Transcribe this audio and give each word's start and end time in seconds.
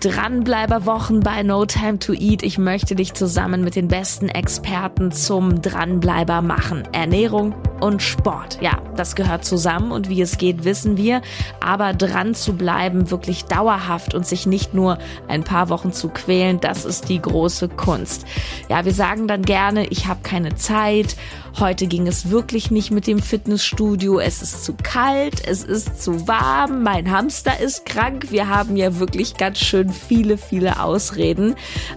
Dranbleiberwochen 0.00 1.20
bei 1.20 1.42
No 1.42 1.64
Time 1.64 1.98
to 1.98 2.12
Eat. 2.12 2.42
Ich 2.42 2.58
möchte 2.58 2.94
dich 2.94 3.14
zusammen 3.14 3.64
mit 3.64 3.76
den 3.76 3.88
besten 3.88 4.28
Experten 4.28 5.10
zum 5.10 5.62
Dranbleiber 5.62 6.42
machen. 6.42 6.86
Ernährung 6.92 7.54
und 7.80 8.02
Sport. 8.02 8.58
Ja, 8.60 8.82
das 8.96 9.16
gehört 9.16 9.46
zusammen 9.46 9.92
und 9.92 10.10
wie 10.10 10.20
es 10.20 10.36
geht, 10.36 10.64
wissen 10.64 10.98
wir. 10.98 11.22
Aber 11.60 11.94
dran 11.94 12.34
zu 12.34 12.52
bleiben, 12.54 13.10
wirklich 13.10 13.46
dauerhaft 13.46 14.14
und 14.14 14.26
sich 14.26 14.46
nicht 14.46 14.74
nur 14.74 14.98
ein 15.28 15.44
paar 15.44 15.70
Wochen 15.70 15.92
zu 15.92 16.10
quälen, 16.10 16.60
das 16.60 16.84
ist 16.84 17.08
die 17.08 17.20
große 17.20 17.68
Kunst. 17.70 18.26
Ja, 18.68 18.84
wir 18.84 18.92
sagen 18.92 19.26
dann 19.26 19.42
gerne, 19.42 19.86
ich 19.86 20.06
habe 20.06 20.20
keine 20.22 20.56
Zeit. 20.56 21.16
Heute 21.58 21.86
ging 21.86 22.06
es 22.06 22.28
wirklich 22.28 22.70
nicht 22.70 22.90
mit 22.90 23.06
dem 23.06 23.18
Fitnessstudio. 23.18 24.20
Es 24.20 24.42
ist 24.42 24.62
zu 24.62 24.74
kalt, 24.74 25.40
es 25.48 25.64
ist 25.64 26.02
zu 26.02 26.28
warm, 26.28 26.82
mein 26.82 27.10
Hamster 27.10 27.58
ist 27.58 27.86
krank. 27.86 28.26
Wir 28.28 28.48
haben 28.48 28.76
ja 28.76 28.98
wirklich 28.98 29.38
ganz 29.38 29.60
schön 29.60 29.88
viele, 29.88 30.36
viele 30.36 30.82
Ausreden. 30.82 31.54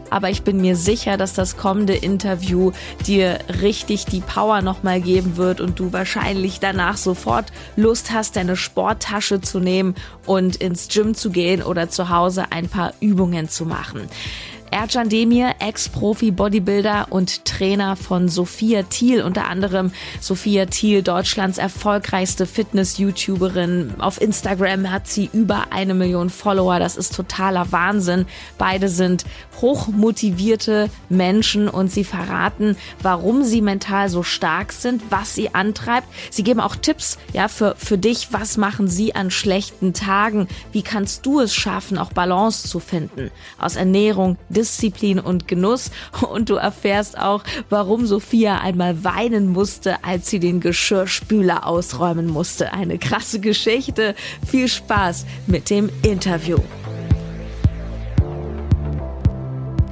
Aber 0.10 0.30
ich 0.30 0.44
bin 0.44 0.62
mir 0.62 0.78
sicher, 0.78 1.18
dass 1.18 1.34
das 1.34 1.58
kommende 1.58 1.94
Interview 1.94 2.72
dir 3.06 3.40
richtig 3.62 4.06
die 4.06 4.22
Power 4.22 4.62
nochmal 4.62 5.02
geben 5.02 5.36
wird 5.36 5.60
und 5.60 5.78
du 5.78 5.92
wahrscheinlich 5.92 6.62
danach 6.62 6.96
sofort 6.96 7.48
Lust 7.76 8.14
hast, 8.14 8.38
deine 8.38 8.56
Sporttasche 8.56 9.42
zu 9.42 9.60
nehmen 9.60 9.96
und 10.26 10.56
ins 10.56 10.88
Gym 10.88 11.16
zu 11.16 11.32
gehen 11.32 11.64
oder 11.64 11.90
zu 11.90 12.08
Hause 12.08 12.46
ein 12.52 12.70
paar 12.70 12.94
Übungen 13.02 13.50
zu 13.50 13.66
machen. 13.66 14.08
Ercan 14.72 15.10
Demir, 15.10 15.56
Ex-Profi-Bodybuilder 15.60 17.08
und 17.10 17.46
Trainer 17.46 17.96
von 17.96 18.30
Sophia 18.30 18.84
Thiel, 18.84 19.24
unter 19.24 19.48
anderem 19.48 19.92
Sophia 20.20 20.66
Thiel, 20.66 21.02
Deutschlands 21.02 21.58
erfolgreichste 21.58 22.46
Fitness-YouTuberin. 22.46 23.96
Auf 24.00 24.22
Instagram 24.22 24.92
hat 24.92 25.08
sie 25.08 25.30
über 25.34 25.68
eine 25.72 25.94
Million 25.94 26.30
Follower. 26.30 26.80
Das 26.80 26.98
ist 26.98 27.16
totaler 27.16 27.72
Wahnsinn. 27.72 28.26
Beide 28.58 28.90
sind 28.90 29.26
hochmotivierte 29.62 30.90
Menschen 31.10 31.68
und 31.68 31.92
sie 31.92 32.04
verraten, 32.04 32.78
warum 33.02 33.44
sie 33.44 33.62
mental 33.62 34.10
so 34.10 34.24
stark 34.24 34.72
sind, 34.72 35.04
was 35.10 35.36
sie 35.36 35.54
antreibt. 35.54 36.08
Sie 36.30 36.44
geben 36.44 36.60
auch 36.60 36.76
Tipps, 36.76 37.18
ja, 37.34 37.48
für, 37.48 37.76
für 37.78 37.98
dich. 37.98 38.30
Was 38.32 38.58
machen 38.58 38.88
sie 38.88 39.16
an 39.16 39.32
schlechten 39.32 39.94
Tagen? 39.94 40.48
Wie 40.72 40.82
kannst 40.82 41.26
du 41.26 41.40
es 41.42 41.54
schaffen, 41.54 41.98
auch 41.98 42.14
Balance 42.14 42.68
zu 42.68 42.80
finden? 42.80 43.32
Aus 43.58 43.76
Ernährung, 43.76 44.38
Disziplin 44.60 45.20
und 45.20 45.48
Genuss. 45.48 45.90
Und 46.30 46.50
du 46.50 46.56
erfährst 46.56 47.18
auch, 47.18 47.44
warum 47.70 48.06
Sophia 48.06 48.60
einmal 48.60 49.06
weinen 49.06 49.48
musste, 49.54 50.04
als 50.04 50.30
sie 50.30 50.40
den 50.40 50.60
Geschirrspüler 50.60 51.66
ausräumen 51.66 52.28
musste. 52.28 52.74
Eine 52.74 52.98
krasse 52.98 53.40
Geschichte. 53.40 54.16
Viel 54.46 54.68
Spaß 54.68 55.26
mit 55.48 55.70
dem 55.70 55.90
Interview. 56.02 56.58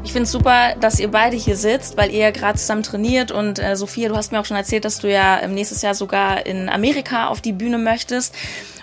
Ich 0.04 0.14
finde 0.14 0.24
es 0.24 0.32
super, 0.32 0.76
dass 0.80 1.00
ihr 1.00 1.10
beide 1.10 1.38
hier 1.38 1.56
sitzt, 1.56 1.98
weil 1.98 2.12
ihr 2.12 2.20
ja 2.20 2.32
gerade 2.32 2.58
zusammen 2.58 2.84
trainiert. 2.84 3.32
Und 3.32 3.60
äh, 3.60 3.76
Sophia, 3.76 4.10
du 4.10 4.16
hast 4.16 4.32
mir 4.32 4.40
auch 4.40 4.46
schon 4.46 4.58
erzählt, 4.58 4.84
dass 4.84 5.00
du 5.00 5.10
ja 5.10 5.36
im 5.38 5.54
nächstes 5.54 5.82
Jahr 5.82 5.96
sogar 5.96 6.46
in 6.46 6.68
Amerika 6.70 7.28
auf 7.28 7.40
die 7.40 7.54
Bühne 7.54 7.78
möchtest. 7.78 8.34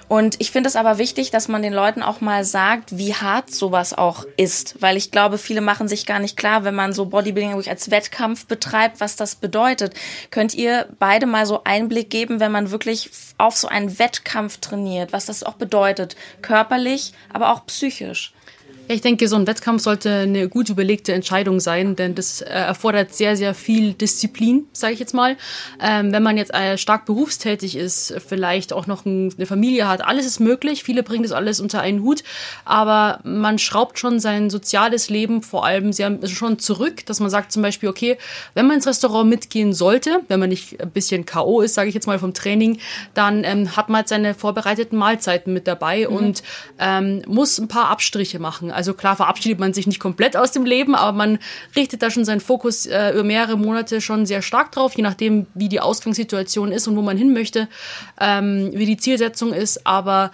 Und 0.09 0.37
ich 0.41 0.51
finde 0.51 0.69
es 0.69 0.77
aber 0.77 0.99
wichtig, 0.99 1.31
dass 1.31 1.49
man 1.49 1.63
den 1.63 1.73
Leuten 1.73 2.03
auch 2.03 2.21
mal 2.21 2.45
sagt, 2.45 2.99
wie 2.99 3.15
hart 3.15 3.51
sowas 3.51 3.95
auch 3.95 4.25
ist. 4.37 4.81
Weil 4.81 4.97
ich 4.97 5.11
glaube, 5.11 5.39
viele 5.39 5.61
machen 5.61 5.89
sich 5.89 6.05
gar 6.05 6.19
nicht 6.19 6.37
klar, 6.37 6.65
wenn 6.65 6.75
man 6.75 6.93
so 6.93 7.07
Bodybuilding 7.07 7.53
wirklich 7.53 7.71
als 7.71 7.91
Wettkampf 7.91 8.47
betreibt, 8.47 9.01
was 9.01 9.17
das 9.17 9.37
bedeutet. 9.37 9.95
Könnt 10.31 10.55
ihr 10.55 10.89
beide 10.99 11.27
mal 11.27 11.47
so 11.47 11.65
Einblick 11.65 12.11
geben, 12.11 12.41
wenn 12.41 12.53
man 12.53 12.71
wirklich 12.71 13.11
auf 13.39 13.57
so 13.57 13.69
einen 13.69 13.99
Wettkampf 13.99 14.59
trainiert, 14.59 15.13
was 15.13 15.27
das 15.27 15.43
auch 15.43 15.55
bedeutet? 15.55 16.17
Körperlich, 16.43 17.13
aber 17.33 17.53
auch 17.53 17.65
psychisch. 17.67 18.34
Ich 18.87 19.01
denke, 19.01 19.29
so 19.29 19.37
ein 19.37 19.47
Wettkampf 19.47 19.81
sollte 19.81 20.11
eine 20.11 20.47
gut 20.51 20.69
überlegte 20.69 21.15
Entscheidung 21.15 21.59
sein, 21.59 21.97
denn 21.97 22.15
das 22.15 22.43
äh, 22.43 22.51
erfordert 22.51 23.15
sehr, 23.15 23.35
sehr 23.35 23.55
viel 23.55 23.95
Disziplin, 23.95 24.67
sage 24.75 24.93
ich 24.93 25.01
jetzt 25.01 25.15
mal. 25.15 25.39
Ähm, 25.81 26.13
wenn 26.13 26.23
man 26.23 26.37
jetzt 26.37 26.53
äh, 26.53 26.77
stark 26.77 27.07
berufstätig 27.07 27.77
ist, 27.77 28.15
vielleicht 28.27 28.75
auch 28.75 28.87
noch 28.87 29.07
ein, 29.07 29.33
eine 29.39 29.47
Familie 29.47 29.89
hat, 29.89 30.05
alles 30.05 30.27
ist 30.27 30.39
möglich. 30.39 30.85
Viele 30.85 31.03
bringen 31.03 31.23
das 31.23 31.33
alles 31.33 31.61
unter 31.61 31.81
einen 31.81 32.03
Hut, 32.03 32.25
aber 32.67 33.21
man 33.25 33.59
schraubt 33.59 33.99
schon 33.99 34.21
sein 34.21 34.51
soziales 34.51 35.09
Leben 35.09 35.41
vor 35.41 35.65
allem 35.65 35.95
sehr 35.95 36.19
schon 36.29 36.59
zurück, 36.59 37.07
dass 37.07 37.21
man 37.21 37.31
sagt 37.31 37.53
zum 37.53 37.63
Beispiel, 37.63 37.89
okay, 37.89 38.19
wenn 38.53 38.67
man 38.67 38.77
ins 38.77 38.87
Restaurant 38.87 39.31
mitgehen 39.31 39.73
sollte, 39.73 40.21
wenn 40.29 40.41
man 40.41 40.51
nicht 40.51 40.83
ein 40.83 40.91
bisschen 40.91 41.25
K.O. 41.25 41.63
ist, 41.63 41.73
sage 41.73 41.89
ich 41.89 41.95
jetzt 41.95 42.07
mal 42.07 42.19
vom 42.19 42.35
Training, 42.35 42.79
dann 43.15 43.45
ähm, 43.45 43.77
hat 43.79 43.89
man 43.89 44.01
halt 44.01 44.09
seine 44.09 44.35
vorbereiteten 44.35 44.99
Mahlzeiten 44.99 45.55
mit 45.55 45.67
dabei 45.67 46.07
mhm. 46.07 46.17
und 46.17 46.43
ähm, 46.79 47.23
muss 47.27 47.59
ein 47.59 47.69
paar 47.69 47.89
Abstriche 47.89 48.39
machen. 48.39 48.74
Also 48.75 48.95
klar 48.95 49.17
verabschiedet 49.17 49.59
man 49.59 49.73
sich 49.73 49.87
nicht 49.87 50.01
komplett 50.01 50.37
aus 50.37 50.53
dem 50.53 50.65
Leben, 50.65 50.95
aber 50.95 51.17
man 51.17 51.39
richtet 51.77 52.03
da 52.03 52.11
schon 52.11 52.25
seinen 52.25 52.41
Fokus 52.41 52.87
äh, 52.87 53.13
über 53.13 53.25
mehrere 53.25 53.57
Monate 53.57 54.01
schon 54.01 54.27
sehr 54.27 54.43
stark 54.43 54.73
drauf, 54.73 54.95
je 54.95 55.03
nachdem, 55.03 55.47
wie 55.55 55.69
die 55.69 55.81
Ausgangssituation 55.81 56.73
ist 56.73 56.89
und 56.89 56.97
wo 56.97 57.03
man 57.03 57.17
hin 57.17 57.33
möchte, 57.33 57.69
ähm, 58.21 58.71
wie 58.75 58.87
die 58.87 58.97
Zielsetzung 58.97 59.53
ist. 59.53 59.87
Aber 59.87 60.31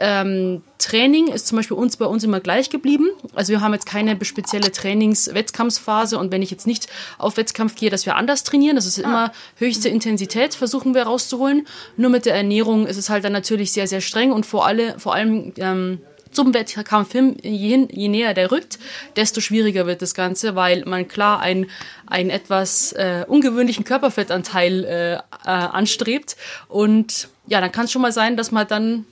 ähm, 0.00 0.62
Training 0.78 1.26
ist 1.26 1.48
zum 1.48 1.56
Beispiel 1.56 1.76
uns 1.76 1.96
bei 1.96 2.06
uns 2.06 2.22
immer 2.22 2.38
gleich 2.38 2.70
geblieben. 2.70 3.08
Also 3.34 3.52
wir 3.52 3.60
haben 3.60 3.72
jetzt 3.72 3.86
keine 3.86 4.16
spezielle 4.24 4.70
Trainings-Wettkampfphase 4.70 6.18
und 6.18 6.30
wenn 6.30 6.40
ich 6.40 6.50
jetzt 6.52 6.68
nicht 6.68 6.86
auf 7.18 7.36
Wettkampf 7.36 7.74
gehe, 7.74 7.90
dass 7.90 8.06
wir 8.06 8.14
anders 8.14 8.44
trainieren. 8.44 8.76
Das 8.76 8.86
ist 8.86 8.98
immer 8.98 9.32
höchste 9.56 9.88
Intensität, 9.88 10.54
versuchen 10.54 10.94
wir 10.94 11.02
rauszuholen. 11.02 11.66
Nur 11.96 12.10
mit 12.10 12.26
der 12.26 12.36
Ernährung 12.36 12.86
ist 12.86 12.96
es 12.96 13.10
halt 13.10 13.24
dann 13.24 13.32
natürlich 13.32 13.72
sehr, 13.72 13.88
sehr 13.88 14.00
streng 14.00 14.30
und 14.30 14.46
vor, 14.46 14.66
alle, 14.66 14.98
vor 15.00 15.14
allem 15.14 15.52
ähm, 15.56 15.98
zum 16.30 16.54
Wettkampf 16.54 17.12
hin, 17.12 17.36
je, 17.42 17.86
je, 17.90 18.08
näher 18.08 18.34
der 18.34 18.50
rückt, 18.50 18.78
desto 19.16 19.40
schwieriger 19.40 19.86
wird 19.86 20.02
das 20.02 20.14
Ganze, 20.14 20.54
weil 20.54 20.84
man 20.84 21.08
klar 21.08 21.40
einen, 21.40 21.66
einen 22.06 22.30
etwas 22.30 22.92
äh, 22.92 23.24
ungewöhnlichen 23.26 23.84
Körperfettanteil 23.84 24.84
äh, 24.84 25.14
äh, 25.14 25.18
anstrebt. 25.44 26.36
Und 26.68 27.28
ja, 27.46 27.60
dann 27.60 27.72
kann 27.72 27.86
es 27.86 27.92
schon 27.92 28.02
mal 28.02 28.12
sein, 28.12 28.36
dass 28.36 28.50
man 28.50 28.66
dann 28.66 29.06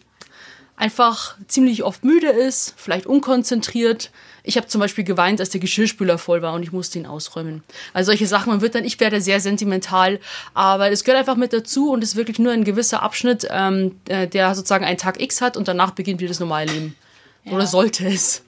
einfach 0.77 1.37
ziemlich 1.49 1.83
oft 1.83 2.05
müde 2.05 2.29
ist, 2.29 2.75
vielleicht 2.77 3.07
unkonzentriert. 3.07 4.11
Ich 4.43 4.57
habe 4.57 4.69
zum 4.69 4.81
Beispiel 4.81 5.05
geweint, 5.05 5.41
als 5.41 5.51
der 5.51 5.61
Geschirrspüler 5.61 6.19
voll 6.19 6.43
war 6.43 6.53
und 6.53 6.63
ich 6.63 6.71
musste 6.71 6.99
ihn 6.99 7.07
ausräumen. 7.07 7.65
Also 7.95 8.11
solche 8.11 8.27
Sachen, 8.27 8.51
man 8.51 8.61
wird 8.61 8.75
dann, 8.75 8.85
ich 8.85 9.01
werde 9.01 9.21
sehr 9.21 9.41
sentimental, 9.41 10.21
aber 10.55 10.91
es 10.91 11.03
gehört 11.03 11.19
einfach 11.19 11.37
mit 11.37 11.53
dazu 11.53 11.91
und 11.91 12.05
ist 12.05 12.15
wirklich 12.15 12.39
nur 12.39 12.53
ein 12.53 12.65
gewisser 12.65 13.03
Abschnitt, 13.03 13.49
ähm, 13.51 13.99
äh, 14.09 14.29
der 14.29 14.55
sozusagen 14.55 14.85
einen 14.85 14.99
Tag 14.99 15.21
X 15.21 15.41
hat 15.41 15.57
und 15.57 15.67
danach 15.67 15.93
beginnt 15.93 16.21
wieder 16.21 16.29
das 16.29 16.41
normale 16.41 16.71
Leben. 16.71 16.97
Ja. 17.47 17.53
Oder 17.53 17.69
sollte 17.69 18.05
es? 18.09 18.43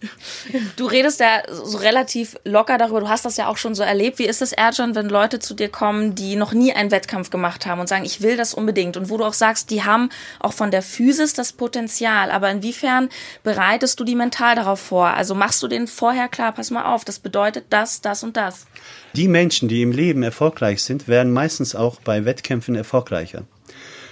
Du 0.74 0.86
redest 0.86 1.20
ja 1.20 1.42
so 1.48 1.78
relativ 1.78 2.36
locker 2.44 2.78
darüber. 2.78 3.00
Du 3.00 3.08
hast 3.08 3.24
das 3.24 3.36
ja 3.36 3.46
auch 3.46 3.56
schon 3.56 3.76
so 3.76 3.84
erlebt. 3.84 4.18
Wie 4.18 4.26
ist 4.26 4.42
es, 4.42 4.52
Erjan, 4.52 4.96
wenn 4.96 5.08
Leute 5.08 5.38
zu 5.38 5.54
dir 5.54 5.68
kommen, 5.68 6.16
die 6.16 6.34
noch 6.34 6.52
nie 6.52 6.72
einen 6.72 6.90
Wettkampf 6.90 7.30
gemacht 7.30 7.64
haben 7.64 7.80
und 7.80 7.88
sagen, 7.88 8.04
ich 8.04 8.22
will 8.22 8.36
das 8.36 8.54
unbedingt? 8.54 8.96
Und 8.96 9.08
wo 9.08 9.16
du 9.16 9.24
auch 9.24 9.34
sagst, 9.34 9.70
die 9.70 9.84
haben 9.84 10.08
auch 10.40 10.52
von 10.52 10.72
der 10.72 10.82
Physis 10.82 11.32
das 11.32 11.52
Potenzial. 11.52 12.32
Aber 12.32 12.50
inwiefern 12.50 13.08
bereitest 13.44 14.00
du 14.00 14.04
die 14.04 14.16
mental 14.16 14.56
darauf 14.56 14.80
vor? 14.80 15.06
Also 15.06 15.36
machst 15.36 15.62
du 15.62 15.68
denen 15.68 15.86
vorher 15.86 16.26
klar, 16.26 16.50
pass 16.50 16.72
mal 16.72 16.92
auf, 16.92 17.04
das 17.04 17.20
bedeutet 17.20 17.66
das, 17.70 18.00
das 18.00 18.24
und 18.24 18.36
das? 18.36 18.66
Die 19.12 19.28
Menschen, 19.28 19.68
die 19.68 19.82
im 19.82 19.92
Leben 19.92 20.24
erfolgreich 20.24 20.82
sind, 20.82 21.06
werden 21.06 21.32
meistens 21.32 21.76
auch 21.76 22.00
bei 22.00 22.24
Wettkämpfen 22.24 22.74
erfolgreicher. 22.74 23.44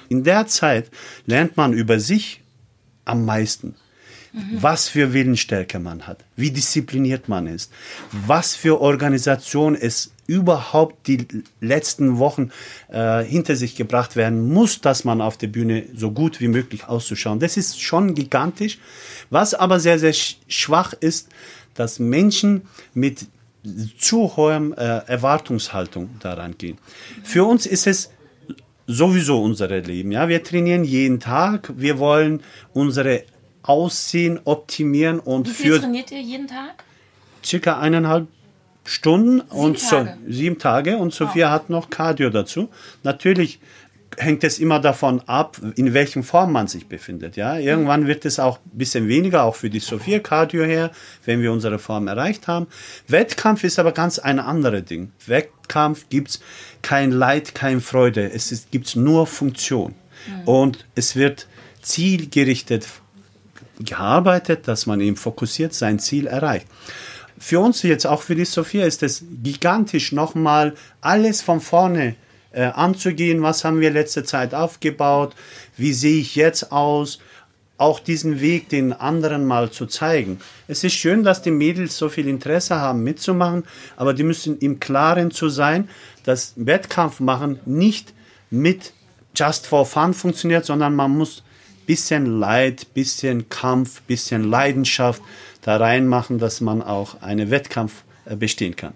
In 0.09 0.23
der 0.23 0.47
Zeit 0.47 0.93
lernt 1.27 1.57
man 1.57 1.73
über 1.73 1.99
sich 1.99 2.43
am 3.05 3.25
meisten 3.25 3.75
mhm. 4.37 4.63
was 4.63 4.89
für 4.89 5.13
Willensstärke 5.13 5.79
man 5.79 6.07
hat, 6.07 6.25
wie 6.37 6.51
diszipliniert 6.51 7.29
man 7.29 7.47
ist, 7.47 7.73
was 8.13 8.55
für 8.55 8.81
Organisation 8.81 9.75
es 9.75 10.13
überhaupt 10.27 11.07
die 11.07 11.27
letzten 11.61 12.19
Wochen 12.19 12.51
äh, 12.89 13.23
hinter 13.25 13.57
sich 13.57 13.77
gebracht 13.77 14.17
werden 14.17 14.53
muss, 14.53 14.81
dass 14.81 15.05
man 15.05 15.21
auf 15.21 15.37
der 15.37 15.49
Bühne 15.49 15.85
so 15.95 16.11
gut 16.11 16.41
wie 16.41 16.49
möglich 16.49 16.87
auszuschauen. 16.89 17.41
Das 17.41 17.57
ist 17.57 17.81
schon 17.81 18.15
gigantisch. 18.15 18.79
Was 19.31 19.55
aber 19.55 19.81
sehr, 19.81 19.99
sehr 19.99 20.15
schwach 20.15 20.93
ist, 20.93 21.29
dass 21.75 21.99
Menschen 21.99 22.63
mit 22.95 23.27
zu 23.99 24.37
hohem 24.37 24.73
äh, 24.73 24.99
Erwartungshaltung 25.07 26.11
daran 26.21 26.57
gehen. 26.57 26.79
Für 27.25 27.45
uns 27.45 27.67
ist 27.67 27.87
es 27.87 28.11
sowieso 28.87 29.43
unser 29.43 29.69
Leben. 29.69 30.13
Ja, 30.13 30.29
wir 30.29 30.43
trainieren 30.43 30.85
jeden 30.85 31.19
Tag. 31.19 31.73
Wir 31.77 31.99
wollen 31.99 32.43
unsere 32.73 33.25
Aussehen 33.67 34.41
optimieren 34.45 35.19
und 35.19 35.49
Wie 35.49 35.53
viel 35.53 35.73
für 35.75 35.81
trainiert 35.81 36.11
ihr 36.11 36.21
jeden 36.21 36.47
Tag? 36.47 36.85
Circa 37.45 37.79
eineinhalb 37.79 38.29
Stunden 38.85 39.41
sieben 39.41 39.51
und 39.51 39.81
Tage. 39.81 40.19
So, 40.27 40.33
sieben 40.33 40.59
Tage 40.59 40.97
und 40.97 41.13
Sophia 41.13 41.47
wow. 41.47 41.55
hat 41.55 41.71
noch 41.71 41.91
Cardio 41.91 42.31
dazu. 42.31 42.69
Natürlich 43.03 43.59
hängt 44.19 44.45
es 44.45 44.59
immer 44.59 44.81
davon 44.81 45.21
ab, 45.27 45.59
in 45.75 45.93
welchem 45.93 46.23
Form 46.23 46.53
man 46.53 46.69
sich 46.69 46.87
befindet. 46.87 47.37
Ja, 47.37 47.59
irgendwann 47.59 48.07
wird 48.07 48.25
es 48.25 48.39
auch 48.39 48.59
ein 48.59 48.79
bisschen 48.79 49.09
weniger, 49.09 49.43
auch 49.45 49.57
für 49.57 49.71
die 49.71 49.81
Sophia 49.81 50.21
Cardio 50.21 50.65
her, 50.65 50.91
wenn 51.25 51.43
wir 51.43 51.53
unsere 51.53 51.79
Form 51.79 52.09
erreicht 52.09 52.49
haben. 52.49 52.67
Wettkampf 53.09 53.65
ist 53.65 53.79
aber 53.79 53.93
ganz 53.93 54.19
ein 54.19 54.39
anderes 54.39 54.85
Ding. 54.85 55.13
Wettkampf 55.27 56.09
gibt's 56.09 56.41
kein 56.83 57.11
Leid, 57.11 57.55
kein 57.55 57.81
Freude. 57.81 58.31
Es 58.31 58.53
ist, 58.53 58.71
gibt's 58.71 58.97
nur 58.97 59.27
Funktion. 59.27 59.95
Und 60.45 60.87
es 60.95 61.15
wird 61.15 61.47
zielgerichtet 61.83 62.87
gearbeitet, 63.81 64.69
dass 64.69 64.87
man 64.87 65.01
eben 65.01 65.17
fokussiert 65.17 65.75
sein 65.75 65.99
Ziel 65.99 66.27
erreicht. 66.27 66.67
Für 67.39 67.61
uns 67.61 67.83
jetzt, 67.83 68.07
auch 68.07 68.23
für 68.23 68.35
die 68.35 68.45
Sophia, 68.45 68.87
ist 68.87 69.03
es 69.03 69.25
gigantisch, 69.43 70.13
nochmal 70.13 70.75
alles 71.01 71.43
von 71.43 71.61
vorne 71.61 72.17
äh, 72.53 72.65
anzugehen. 72.65 73.43
Was 73.43 73.65
haben 73.65 73.81
wir 73.81 73.91
letzte 73.91 74.25
Zeit 74.25 74.55
aufgebaut? 74.55 75.35
Wie 75.77 75.93
sehe 75.93 76.21
ich 76.21 76.35
jetzt 76.35 76.73
aus? 76.73 77.19
Auch 77.79 78.01
diesen 78.01 78.41
Weg 78.41 78.71
den 78.71 78.95
anderen 78.95 79.45
mal 79.45 79.71
zu 79.71 79.85
zeigen. 79.85 80.41
Es 80.67 80.83
ist 80.83 80.95
schön, 80.95 81.25
dass 81.25 81.43
die 81.43 81.51
Mädels 81.51 81.99
so 81.99 82.09
viel 82.09 82.27
Interesse 82.27 82.77
haben 82.77 83.03
mitzumachen, 83.03 83.65
aber 83.97 84.15
die 84.15 84.23
müssen 84.23 84.59
im 84.61 84.81
Klaren 84.81 85.31
zu 85.31 85.51
sein, 85.51 85.91
dass 86.25 86.55
Wettkampf 86.57 87.21
machen 87.21 87.61
nicht 87.67 88.15
mit 88.49 88.95
just 89.35 89.67
for 89.67 89.85
fun 89.85 90.15
funktioniert, 90.15 90.65
sondern 90.65 90.95
man 90.95 91.11
muss 91.11 91.43
bisschen 91.87 92.39
Leid, 92.39 92.95
bisschen 92.95 93.49
Kampf, 93.49 94.03
bisschen 94.03 94.45
Leidenschaft 94.45 95.23
da 95.63 95.77
reinmachen, 95.77 96.39
dass 96.39 96.61
man 96.61 96.83
auch 96.83 97.23
einen 97.23 97.51
Wettkampf 97.51 98.05
äh, 98.25 98.37
bestehen 98.37 98.77
kann. 98.77 98.93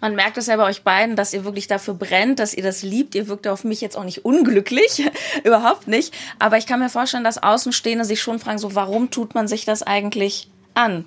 Man 0.00 0.16
merkt 0.16 0.36
es 0.36 0.48
ja 0.48 0.56
bei 0.56 0.64
euch 0.64 0.82
beiden, 0.82 1.14
dass 1.14 1.32
ihr 1.32 1.44
wirklich 1.44 1.68
dafür 1.68 1.94
brennt, 1.94 2.40
dass 2.40 2.54
ihr 2.54 2.62
das 2.64 2.82
liebt. 2.82 3.14
Ihr 3.14 3.28
wirkt 3.28 3.46
auf 3.46 3.62
mich 3.62 3.80
jetzt 3.80 3.96
auch 3.96 4.02
nicht 4.02 4.24
unglücklich, 4.24 5.08
überhaupt 5.44 5.86
nicht. 5.86 6.12
Aber 6.40 6.58
ich 6.58 6.66
kann 6.66 6.80
mir 6.80 6.88
vorstellen, 6.88 7.22
dass 7.22 7.40
Außenstehende 7.40 8.04
sich 8.04 8.20
schon 8.20 8.40
fragen, 8.40 8.58
so 8.58 8.74
warum 8.74 9.10
tut 9.10 9.36
man 9.36 9.46
sich 9.46 9.64
das 9.64 9.84
eigentlich 9.84 10.48
an? 10.74 11.04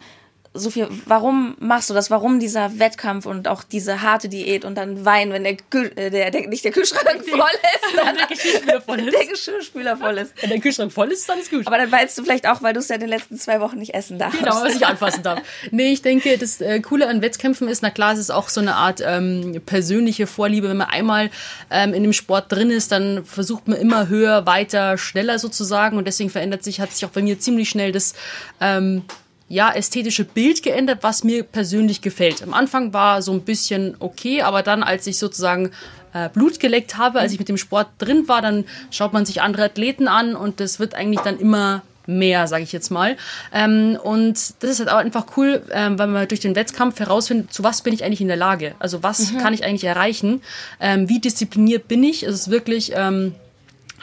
Sophie, 0.55 0.87
warum 1.05 1.55
machst 1.59 1.89
du 1.89 1.93
das? 1.93 2.09
Warum 2.09 2.39
dieser 2.39 2.79
Wettkampf 2.79 3.25
und 3.25 3.47
auch 3.47 3.63
diese 3.63 4.01
harte 4.01 4.29
Diät 4.29 4.65
und 4.65 4.75
dann 4.75 5.05
Wein, 5.05 5.31
wenn 5.31 5.43
der, 5.43 5.57
Kühl, 5.57 5.91
äh, 5.95 6.09
der, 6.09 6.31
der 6.31 6.47
nicht 6.47 6.63
der 6.63 6.71
Kühlschrank 6.71 7.23
voll 7.29 7.39
ist, 7.39 7.97
dann 7.97 8.15
der 8.17 8.27
Geschirrspüler 8.27 8.81
voll 8.81 8.99
ist. 8.99 9.13
Der 9.13 9.25
Geschirrspüler 9.25 9.97
voll 9.97 10.17
ist. 10.17 10.33
Wenn 10.41 10.49
der 10.49 10.59
Kühlschrank 10.59 10.91
voll 10.91 11.11
ist, 11.11 11.27
dann 11.27 11.39
ist 11.39 11.51
gut. 11.51 11.67
Aber 11.67 11.77
dann 11.77 11.91
weinst 11.91 12.17
du 12.17 12.23
vielleicht 12.23 12.47
auch, 12.47 12.61
weil 12.61 12.73
du 12.73 12.79
es 12.79 12.87
ja 12.87 12.95
in 12.95 13.01
den 13.01 13.09
letzten 13.09 13.37
zwei 13.37 13.59
Wochen 13.59 13.77
nicht 13.77 13.93
essen 13.93 14.17
darfst. 14.17 14.39
Genau, 14.39 14.61
was 14.61 14.75
ich 14.75 14.85
anfassen 14.85 15.23
darf. 15.23 15.41
Nee, 15.71 15.91
ich 15.91 16.01
denke, 16.01 16.37
das 16.37 16.61
äh, 16.61 16.79
Coole 16.79 17.07
an 17.07 17.21
Wettkämpfen 17.21 17.67
ist, 17.67 17.83
na 17.83 17.89
klar, 17.89 18.13
es 18.13 18.19
ist 18.19 18.31
auch 18.31 18.49
so 18.49 18.61
eine 18.61 18.75
Art 18.75 19.01
ähm, 19.05 19.61
persönliche 19.65 20.27
Vorliebe. 20.27 20.69
Wenn 20.69 20.77
man 20.77 20.87
einmal 20.87 21.29
ähm, 21.69 21.93
in 21.93 22.03
dem 22.03 22.13
Sport 22.13 22.51
drin 22.51 22.69
ist, 22.69 22.91
dann 22.91 23.25
versucht 23.25 23.67
man 23.67 23.77
immer 23.77 24.07
höher, 24.07 24.45
weiter, 24.45 24.97
schneller 24.97 25.37
sozusagen. 25.39 25.97
Und 25.97 26.05
deswegen 26.07 26.29
verändert 26.29 26.63
sich, 26.63 26.79
hat 26.79 26.93
sich 26.93 27.05
auch 27.05 27.09
bei 27.11 27.21
mir 27.21 27.39
ziemlich 27.39 27.69
schnell 27.69 27.91
das 27.91 28.13
ähm, 28.61 29.03
ja, 29.47 29.71
ästhetische 29.71 30.25
Bild 30.25 30.63
geändert, 30.63 30.99
was 31.01 31.23
mir 31.23 31.43
persönlich 31.43 32.01
gefällt. 32.01 32.41
Am 32.41 32.53
Anfang 32.53 32.93
war 32.93 33.21
so 33.21 33.31
ein 33.31 33.41
bisschen 33.41 33.95
okay, 33.99 34.41
aber 34.41 34.63
dann, 34.63 34.81
als 34.81 35.05
ich 35.05 35.19
sozusagen 35.19 35.71
äh, 36.13 36.29
Blut 36.29 36.59
geleckt 36.59 36.97
habe, 36.97 37.19
als 37.19 37.31
ich 37.31 37.39
mit 37.39 37.49
dem 37.49 37.57
Sport 37.57 37.87
drin 37.99 38.27
war, 38.27 38.41
dann 38.41 38.65
schaut 38.89 39.13
man 39.13 39.25
sich 39.25 39.41
andere 39.41 39.65
Athleten 39.65 40.07
an 40.07 40.35
und 40.35 40.59
das 40.59 40.79
wird 40.79 40.95
eigentlich 40.95 41.21
dann 41.21 41.37
immer 41.37 41.83
mehr, 42.07 42.47
sage 42.47 42.63
ich 42.63 42.71
jetzt 42.71 42.89
mal. 42.89 43.17
Ähm, 43.53 43.97
und 44.01 44.33
das 44.33 44.69
ist 44.69 44.79
halt 44.79 44.89
auch 44.89 44.97
einfach 44.97 45.25
cool, 45.37 45.63
ähm, 45.71 45.97
weil 45.99 46.07
man 46.07 46.27
durch 46.27 46.39
den 46.41 46.55
Wettkampf 46.55 46.99
herausfindet, 46.99 47.53
zu 47.53 47.63
was 47.63 47.81
bin 47.81 47.93
ich 47.93 48.03
eigentlich 48.03 48.21
in 48.21 48.27
der 48.27 48.37
Lage? 48.37 48.75
Also 48.79 49.03
was 49.03 49.37
kann 49.37 49.53
ich 49.53 49.63
eigentlich 49.63 49.83
erreichen? 49.83 50.41
Ähm, 50.79 51.09
wie 51.09 51.19
diszipliniert 51.19 51.87
bin 51.87 52.03
ich? 52.03 52.23
Es 52.23 52.33
ist 52.33 52.51
wirklich... 52.51 52.93
Ähm, 52.95 53.35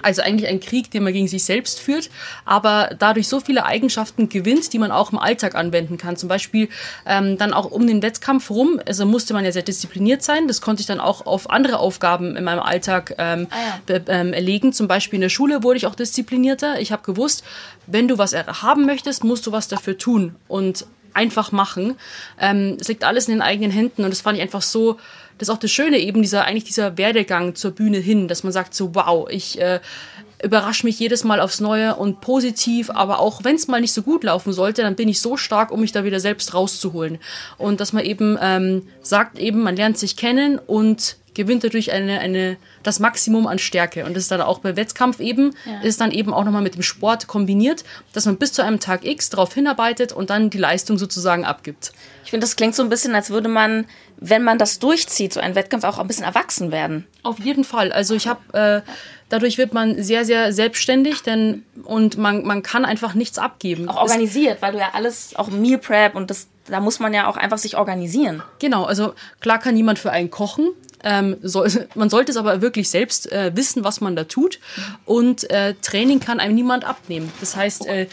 also 0.00 0.22
eigentlich 0.22 0.48
ein 0.48 0.60
Krieg, 0.60 0.90
den 0.90 1.04
man 1.04 1.12
gegen 1.12 1.28
sich 1.28 1.44
selbst 1.44 1.80
führt, 1.80 2.10
aber 2.44 2.90
dadurch 2.98 3.28
so 3.28 3.40
viele 3.40 3.64
Eigenschaften 3.64 4.28
gewinnt, 4.28 4.72
die 4.72 4.78
man 4.78 4.90
auch 4.90 5.12
im 5.12 5.18
Alltag 5.18 5.54
anwenden 5.54 5.98
kann. 5.98 6.16
Zum 6.16 6.28
Beispiel 6.28 6.68
ähm, 7.06 7.38
dann 7.38 7.52
auch 7.52 7.70
um 7.70 7.86
den 7.86 8.02
Wettkampf 8.02 8.50
rum, 8.50 8.80
also 8.86 9.06
musste 9.06 9.34
man 9.34 9.44
ja 9.44 9.52
sehr 9.52 9.62
diszipliniert 9.62 10.22
sein. 10.22 10.48
Das 10.48 10.60
konnte 10.60 10.80
ich 10.80 10.86
dann 10.86 11.00
auch 11.00 11.26
auf 11.26 11.50
andere 11.50 11.78
Aufgaben 11.78 12.36
in 12.36 12.44
meinem 12.44 12.60
Alltag 12.60 13.14
ähm, 13.18 13.46
Ah 13.50 13.78
ja. 13.88 14.00
ähm, 14.08 14.32
erlegen. 14.32 14.72
Zum 14.72 14.88
Beispiel 14.88 15.18
in 15.18 15.22
der 15.22 15.28
Schule 15.28 15.62
wurde 15.62 15.76
ich 15.76 15.86
auch 15.86 15.94
disziplinierter. 15.94 16.80
Ich 16.80 16.92
habe 16.92 17.02
gewusst, 17.02 17.44
wenn 17.86 18.08
du 18.08 18.18
was 18.18 18.34
haben 18.34 18.86
möchtest, 18.86 19.24
musst 19.24 19.46
du 19.46 19.52
was 19.52 19.68
dafür 19.68 19.98
tun 19.98 20.36
und 20.48 20.86
einfach 21.14 21.52
machen. 21.52 21.96
Ähm, 22.40 22.76
es 22.80 22.88
liegt 22.88 23.04
alles 23.04 23.28
in 23.28 23.34
den 23.34 23.42
eigenen 23.42 23.70
Händen 23.70 24.04
und 24.04 24.10
das 24.10 24.20
fand 24.20 24.38
ich 24.38 24.42
einfach 24.42 24.62
so, 24.62 24.98
das 25.38 25.48
ist 25.48 25.54
auch 25.54 25.58
das 25.58 25.70
Schöne 25.70 25.98
eben 25.98 26.22
dieser 26.22 26.44
eigentlich 26.44 26.64
dieser 26.64 26.96
Werdegang 26.98 27.54
zur 27.54 27.72
Bühne 27.72 27.98
hin, 27.98 28.28
dass 28.28 28.44
man 28.44 28.52
sagt 28.52 28.74
so 28.74 28.94
wow, 28.94 29.28
ich 29.30 29.60
äh, 29.60 29.80
überrasche 30.42 30.84
mich 30.86 30.98
jedes 30.98 31.24
Mal 31.24 31.40
aufs 31.40 31.60
Neue 31.60 31.94
und 31.94 32.20
positiv, 32.20 32.90
aber 32.90 33.20
auch 33.20 33.44
wenn 33.44 33.56
es 33.56 33.68
mal 33.68 33.80
nicht 33.80 33.92
so 33.92 34.02
gut 34.02 34.24
laufen 34.24 34.52
sollte, 34.52 34.82
dann 34.82 34.96
bin 34.96 35.08
ich 35.08 35.20
so 35.20 35.36
stark, 35.36 35.70
um 35.70 35.80
mich 35.80 35.92
da 35.92 36.04
wieder 36.04 36.20
selbst 36.20 36.52
rauszuholen. 36.52 37.18
Und 37.58 37.80
dass 37.80 37.92
man 37.92 38.04
eben 38.04 38.36
ähm, 38.42 38.88
sagt 39.02 39.38
eben, 39.38 39.62
man 39.62 39.76
lernt 39.76 39.98
sich 39.98 40.16
kennen 40.16 40.58
und 40.58 41.16
gewinnt 41.34 41.64
dadurch 41.64 41.92
eine, 41.92 42.20
eine, 42.20 42.56
das 42.82 43.00
Maximum 43.00 43.46
an 43.46 43.58
Stärke. 43.58 44.04
Und 44.04 44.14
das 44.14 44.24
ist 44.24 44.30
dann 44.30 44.40
auch 44.40 44.58
bei 44.58 44.76
Wettkampf 44.76 45.20
eben, 45.20 45.54
ist 45.82 46.00
dann 46.00 46.10
eben 46.10 46.34
auch 46.34 46.44
nochmal 46.44 46.62
mit 46.62 46.74
dem 46.74 46.82
Sport 46.82 47.26
kombiniert, 47.26 47.84
dass 48.12 48.26
man 48.26 48.36
bis 48.36 48.52
zu 48.52 48.62
einem 48.62 48.80
Tag 48.80 49.04
X 49.04 49.30
darauf 49.30 49.54
hinarbeitet 49.54 50.12
und 50.12 50.30
dann 50.30 50.50
die 50.50 50.58
Leistung 50.58 50.98
sozusagen 50.98 51.44
abgibt. 51.44 51.92
Ich 52.24 52.30
finde, 52.30 52.44
das 52.44 52.56
klingt 52.56 52.74
so 52.74 52.82
ein 52.82 52.88
bisschen, 52.88 53.14
als 53.14 53.30
würde 53.30 53.48
man, 53.48 53.86
wenn 54.16 54.44
man 54.44 54.58
das 54.58 54.78
durchzieht, 54.78 55.32
so 55.32 55.40
ein 55.40 55.54
Wettkampf 55.54 55.84
auch 55.84 55.98
ein 55.98 56.06
bisschen 56.06 56.24
erwachsen 56.24 56.70
werden. 56.70 57.06
Auf 57.22 57.38
jeden 57.38 57.64
Fall. 57.64 57.92
Also 57.92 58.14
ich 58.14 58.28
habe, 58.28 58.82
äh, 58.84 58.88
dadurch 59.28 59.58
wird 59.58 59.72
man 59.74 60.02
sehr, 60.02 60.24
sehr 60.24 60.52
selbstständig, 60.52 61.22
denn 61.22 61.64
und 61.84 62.18
man, 62.18 62.44
man 62.44 62.62
kann 62.62 62.84
einfach 62.84 63.14
nichts 63.14 63.38
abgeben. 63.38 63.88
Auch 63.88 64.02
organisiert, 64.02 64.62
weil 64.62 64.72
du 64.72 64.78
ja 64.78 64.90
alles, 64.92 65.34
auch 65.36 65.48
Meal 65.48 65.78
Prep 65.78 66.14
und 66.14 66.30
das, 66.30 66.48
da 66.66 66.80
muss 66.80 67.00
man 67.00 67.12
ja 67.12 67.26
auch 67.26 67.36
einfach 67.36 67.58
sich 67.58 67.76
organisieren. 67.76 68.42
Genau, 68.60 68.84
also 68.84 69.14
klar 69.40 69.58
kann 69.58 69.74
niemand 69.74 69.98
für 69.98 70.12
einen 70.12 70.30
kochen. 70.30 70.68
Ähm, 71.04 71.36
soll, 71.42 71.68
man 71.94 72.10
sollte 72.10 72.32
es 72.32 72.36
aber 72.36 72.60
wirklich 72.62 72.88
selbst 72.88 73.30
äh, 73.32 73.52
wissen, 73.54 73.84
was 73.84 74.00
man 74.00 74.16
da 74.16 74.24
tut. 74.24 74.60
Und 75.04 75.48
äh, 75.50 75.74
Training 75.82 76.20
kann 76.20 76.40
einem 76.40 76.54
niemand 76.54 76.84
abnehmen. 76.84 77.32
Das 77.40 77.56
heißt, 77.56 77.86
äh, 77.86 78.06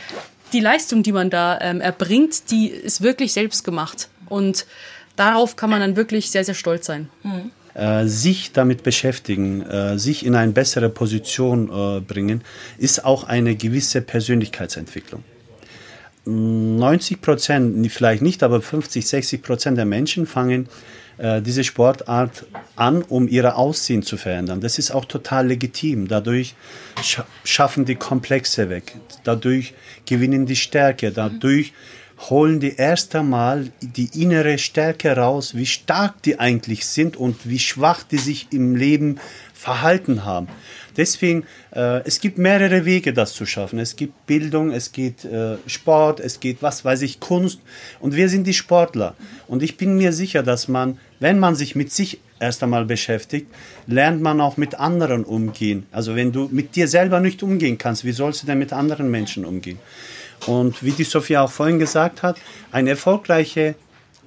die 0.53 0.59
Leistung, 0.59 1.03
die 1.03 1.11
man 1.11 1.29
da 1.29 1.59
ähm, 1.61 1.81
erbringt, 1.81 2.51
die 2.51 2.67
ist 2.67 3.01
wirklich 3.01 3.33
selbst 3.33 3.63
gemacht. 3.63 4.09
Und 4.27 4.65
darauf 5.15 5.55
kann 5.55 5.69
man 5.69 5.79
dann 5.81 5.95
wirklich 5.95 6.31
sehr, 6.31 6.43
sehr 6.43 6.55
stolz 6.55 6.85
sein. 6.85 7.09
äh, 7.75 8.07
sich 8.07 8.51
damit 8.51 8.83
beschäftigen, 8.83 9.61
äh, 9.61 9.97
sich 9.97 10.25
in 10.25 10.35
eine 10.35 10.51
bessere 10.51 10.89
Position 10.89 11.69
äh, 11.69 12.01
bringen, 12.01 12.41
ist 12.77 13.05
auch 13.05 13.23
eine 13.23 13.55
gewisse 13.55 14.01
Persönlichkeitsentwicklung. 14.01 15.23
90 16.25 17.21
Prozent, 17.21 17.91
vielleicht 17.91 18.21
nicht, 18.21 18.43
aber 18.43 18.61
50, 18.61 19.07
60 19.07 19.41
Prozent 19.41 19.77
der 19.77 19.85
Menschen 19.85 20.27
fangen 20.27 20.67
äh, 21.19 21.41
diese 21.41 21.63
Sportart 21.63 22.45
an, 22.75 23.03
um 23.03 23.27
ihr 23.27 23.57
Aussehen 23.57 24.03
zu 24.03 24.17
verändern. 24.17 24.61
Das 24.61 24.79
ist 24.79 24.91
auch 24.91 25.05
total 25.05 25.47
legitim. 25.47 26.07
Dadurch 26.07 26.55
scha 27.03 27.25
schaffen 27.43 27.85
die 27.85 27.95
Komplexe 27.95 28.69
weg. 28.69 28.95
Dadurch 29.23 29.73
gewinnen 30.05 30.45
die 30.45 30.55
Stärke. 30.55 31.11
Dadurch 31.11 31.73
holen 32.29 32.59
die 32.59 32.75
erst 32.75 33.15
einmal 33.15 33.71
die 33.81 34.21
innere 34.21 34.57
Stärke 34.57 35.15
raus, 35.15 35.55
wie 35.55 35.65
stark 35.65 36.21
die 36.23 36.39
eigentlich 36.39 36.85
sind 36.85 37.15
und 37.15 37.49
wie 37.49 37.59
schwach 37.59 38.03
die 38.03 38.17
sich 38.17 38.47
im 38.51 38.75
Leben 38.75 39.19
verhalten 39.59 40.23
haben. 40.23 40.47
Deswegen, 40.95 41.43
äh, 41.75 42.01
es 42.05 42.21
gibt 42.21 42.37
mehrere 42.37 42.85
Wege, 42.85 43.11
das 43.11 43.33
zu 43.33 43.45
schaffen. 43.45 43.77
Es 43.77 43.97
gibt 43.97 44.25
Bildung, 44.25 44.71
es 44.71 44.93
geht 44.93 45.25
äh, 45.25 45.57
Sport, 45.67 46.21
es 46.21 46.39
geht, 46.39 46.61
was 46.61 46.85
weiß 46.85 47.01
ich, 47.01 47.19
Kunst. 47.19 47.59
Und 47.99 48.15
wir 48.15 48.29
sind 48.29 48.47
die 48.47 48.53
Sportler. 48.53 49.15
Und 49.47 49.61
ich 49.61 49.75
bin 49.75 49.97
mir 49.97 50.13
sicher, 50.13 50.43
dass 50.43 50.69
man, 50.69 50.97
wenn 51.19 51.39
man 51.39 51.55
sich 51.55 51.75
mit 51.75 51.91
sich 51.91 52.21
erst 52.39 52.63
einmal 52.63 52.85
beschäftigt, 52.85 53.47
lernt 53.85 54.21
man 54.21 54.39
auch 54.39 54.55
mit 54.55 54.75
anderen 54.75 55.25
umgehen. 55.25 55.85
Also 55.91 56.15
wenn 56.15 56.31
du 56.31 56.47
mit 56.49 56.77
dir 56.77 56.87
selber 56.87 57.19
nicht 57.19 57.43
umgehen 57.43 57.77
kannst, 57.77 58.05
wie 58.05 58.13
sollst 58.13 58.43
du 58.43 58.47
denn 58.47 58.59
mit 58.59 58.71
anderen 58.71 59.11
Menschen 59.11 59.43
umgehen? 59.43 59.79
Und 60.47 60.81
wie 60.85 60.91
die 60.91 61.03
Sophia 61.03 61.41
auch 61.41 61.51
vorhin 61.51 61.79
gesagt 61.79 62.23
hat, 62.23 62.37
eine 62.71 62.91
erfolgreiche 62.91 63.75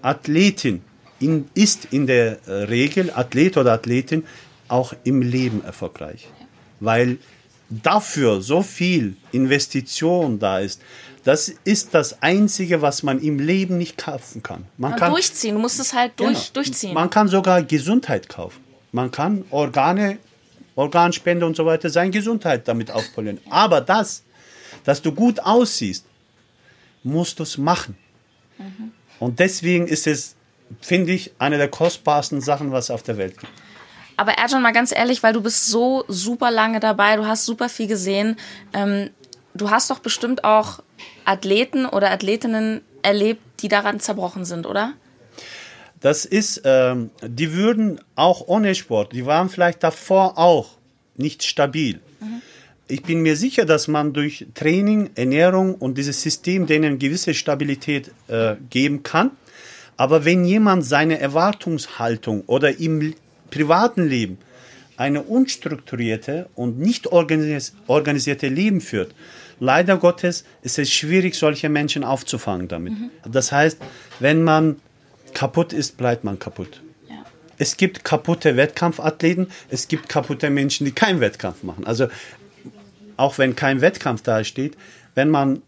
Athletin 0.02 0.82
in, 1.20 1.48
ist 1.54 1.88
in 1.90 2.06
der 2.06 2.38
äh, 2.46 2.64
Regel, 2.64 3.10
Athlet 3.14 3.56
oder 3.56 3.72
Athletin, 3.72 4.24
auch 4.72 4.94
im 5.04 5.20
Leben 5.22 5.62
erfolgreich. 5.64 6.28
Weil 6.80 7.18
dafür 7.68 8.40
so 8.42 8.62
viel 8.62 9.16
Investition 9.30 10.38
da 10.38 10.58
ist, 10.60 10.80
das 11.24 11.52
ist 11.64 11.94
das 11.94 12.20
Einzige, 12.22 12.82
was 12.82 13.02
man 13.02 13.20
im 13.20 13.38
Leben 13.38 13.78
nicht 13.78 13.96
kaufen 13.96 14.42
kann. 14.42 14.64
Man 14.76 14.96
kann 14.96 15.12
durchziehen, 15.12 15.54
du 15.54 15.60
musst 15.60 15.78
es 15.78 15.92
halt 15.92 16.12
durch, 16.16 16.52
Genau. 16.52 16.64
durchziehen. 16.64 16.94
Man 16.94 17.10
kann 17.10 17.28
sogar 17.28 17.62
Gesundheit 17.62 18.28
kaufen. 18.28 18.60
Man 18.90 19.10
kann 19.10 19.44
Organe, 19.50 20.18
Organspende 20.74 21.46
und 21.46 21.54
so 21.54 21.64
weiter, 21.64 21.90
seine 21.90 22.10
Gesundheit 22.10 22.66
damit 22.66 22.90
aufpolieren. 22.90 23.38
Aber 23.50 23.80
das, 23.80 24.22
dass 24.84 25.00
du 25.00 25.12
gut 25.12 25.38
aussiehst, 25.40 26.04
musst 27.04 27.38
du 27.38 27.42
es 27.44 27.56
machen. 27.58 27.96
Und 29.18 29.38
deswegen 29.38 29.86
ist 29.86 30.06
es, 30.06 30.34
finde 30.80 31.12
ich, 31.12 31.32
eine 31.38 31.58
der 31.58 31.68
kostbarsten 31.68 32.40
Sachen, 32.40 32.72
was 32.72 32.86
es 32.86 32.90
auf 32.90 33.02
der 33.02 33.16
Welt 33.18 33.38
gibt. 33.38 33.52
Aber 34.16 34.32
Erjan, 34.32 34.62
mal 34.62 34.72
ganz 34.72 34.92
ehrlich, 34.92 35.22
weil 35.22 35.32
du 35.32 35.40
bist 35.40 35.66
so 35.66 36.04
super 36.08 36.50
lange 36.50 36.80
dabei, 36.80 37.16
du 37.16 37.26
hast 37.26 37.44
super 37.44 37.68
viel 37.68 37.86
gesehen. 37.86 38.36
Ähm, 38.72 39.10
du 39.54 39.70
hast 39.70 39.90
doch 39.90 39.98
bestimmt 39.98 40.44
auch 40.44 40.80
Athleten 41.24 41.86
oder 41.86 42.10
Athletinnen 42.10 42.82
erlebt, 43.02 43.42
die 43.60 43.68
daran 43.68 44.00
zerbrochen 44.00 44.44
sind, 44.44 44.66
oder? 44.66 44.94
Das 46.00 46.24
ist, 46.24 46.62
ähm, 46.64 47.10
die 47.22 47.52
würden 47.52 48.00
auch 48.16 48.48
ohne 48.48 48.74
Sport, 48.74 49.12
die 49.12 49.24
waren 49.24 49.48
vielleicht 49.48 49.82
davor 49.84 50.36
auch 50.36 50.70
nicht 51.16 51.44
stabil. 51.44 52.00
Mhm. 52.20 52.42
Ich 52.88 53.02
bin 53.02 53.22
mir 53.22 53.36
sicher, 53.36 53.64
dass 53.64 53.88
man 53.88 54.12
durch 54.12 54.46
Training, 54.54 55.10
Ernährung 55.14 55.76
und 55.76 55.96
dieses 55.96 56.20
System 56.20 56.66
denen 56.66 56.98
gewisse 56.98 57.34
Stabilität 57.34 58.10
äh, 58.28 58.56
geben 58.68 59.02
kann. 59.02 59.30
Aber 59.96 60.24
wenn 60.24 60.44
jemand 60.44 60.84
seine 60.84 61.20
Erwartungshaltung 61.20 62.42
oder 62.46 62.78
im 62.80 63.14
privaten 63.52 64.08
Leben 64.08 64.38
eine 64.96 65.22
unstrukturierte 65.22 66.48
und 66.54 66.78
nicht 66.78 67.06
organisierte 67.06 68.48
Leben 68.48 68.80
führt, 68.80 69.14
leider 69.60 69.96
Gottes 69.96 70.44
ist 70.62 70.78
es 70.78 70.90
schwierig, 70.92 71.36
solche 71.36 71.68
Menschen 71.68 72.02
aufzufangen 72.02 72.68
damit. 72.68 72.94
Mhm. 72.94 73.10
Das 73.30 73.52
heißt, 73.52 73.78
wenn 74.18 74.42
man 74.42 74.76
kaputt 75.34 75.72
ist, 75.72 75.96
bleibt 75.96 76.24
man 76.24 76.38
kaputt. 76.38 76.82
Ja. 77.08 77.24
Es 77.58 77.76
gibt 77.76 78.04
kaputte 78.04 78.56
Wettkampfathleten, 78.56 79.48
es 79.70 79.88
gibt 79.88 80.08
kaputte 80.08 80.50
Menschen, 80.50 80.84
die 80.84 80.92
keinen 80.92 81.20
Wettkampf 81.20 81.62
machen. 81.62 81.86
Also 81.86 82.08
auch 83.16 83.38
wenn 83.38 83.54
kein 83.54 83.80
Wettkampf 83.80 84.22
da 84.22 84.44
steht, 84.44 84.76
wenn 85.14 85.30
man 85.30 85.62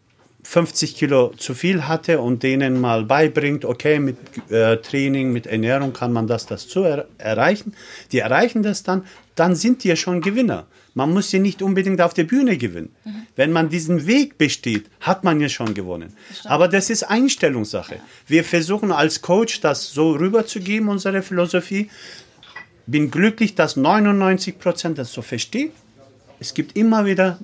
50 0.45 0.95
Kilo 0.95 1.33
zu 1.37 1.55
viel 1.55 1.89
hatte 1.89 2.21
und 2.21 2.43
denen 2.43 2.81
mal 2.81 3.05
beibringt, 3.05 3.65
okay, 3.65 3.99
mit 3.99 4.17
äh, 4.51 4.77
Training, 4.77 5.33
mit 5.33 5.47
Ernährung 5.47 5.93
kann 5.93 6.13
man 6.13 6.27
das, 6.27 6.47
das 6.47 6.69
zu 6.69 6.83
er 6.83 7.07
erreichen. 7.19 7.75
Die 8.13 8.19
erreichen 8.19 8.63
das 8.63 8.83
dann, 8.83 9.05
dann 9.35 9.57
sind 9.57 9.83
die 9.83 9.89
ja 9.89 9.97
schon 9.97 10.21
Gewinner. 10.21 10.67
Man 10.93 11.13
muss 11.13 11.33
ja 11.33 11.41
nicht 11.41 11.61
unbedingt 11.61 12.01
auf 12.01 12.15
der 12.15 12.25
Bühne 12.25 12.57
gewinnen. 12.57 12.95
Mhm. 13.05 13.27
Wenn 13.35 13.53
man 13.53 13.69
diesen 13.69 14.07
Weg 14.07 14.39
besteht, 14.39 14.87
hat 15.01 15.25
man 15.25 15.41
ja 15.41 15.49
schon 15.49 15.75
gewonnen. 15.75 16.13
Das 16.29 16.47
Aber 16.47 16.69
das 16.69 16.91
ist 16.91 17.03
Einstellungssache. 17.03 17.97
Ja. 17.97 18.01
Wir 18.29 18.45
versuchen 18.45 18.93
als 18.93 19.23
Coach 19.23 19.61
das 19.61 19.91
so 19.93 20.13
rüberzugeben, 20.13 20.89
unsere 20.89 21.23
Philosophie. 21.23 21.91
Bin 22.87 23.11
glücklich, 23.11 23.55
dass 23.55 23.77
99 23.77 24.59
Prozent 24.59 24.99
das 24.99 25.13
so 25.13 25.23
verstehen. 25.23 25.71
Es 26.39 26.55
gibt 26.55 26.77
immer 26.77 27.07
wieder 27.07 27.39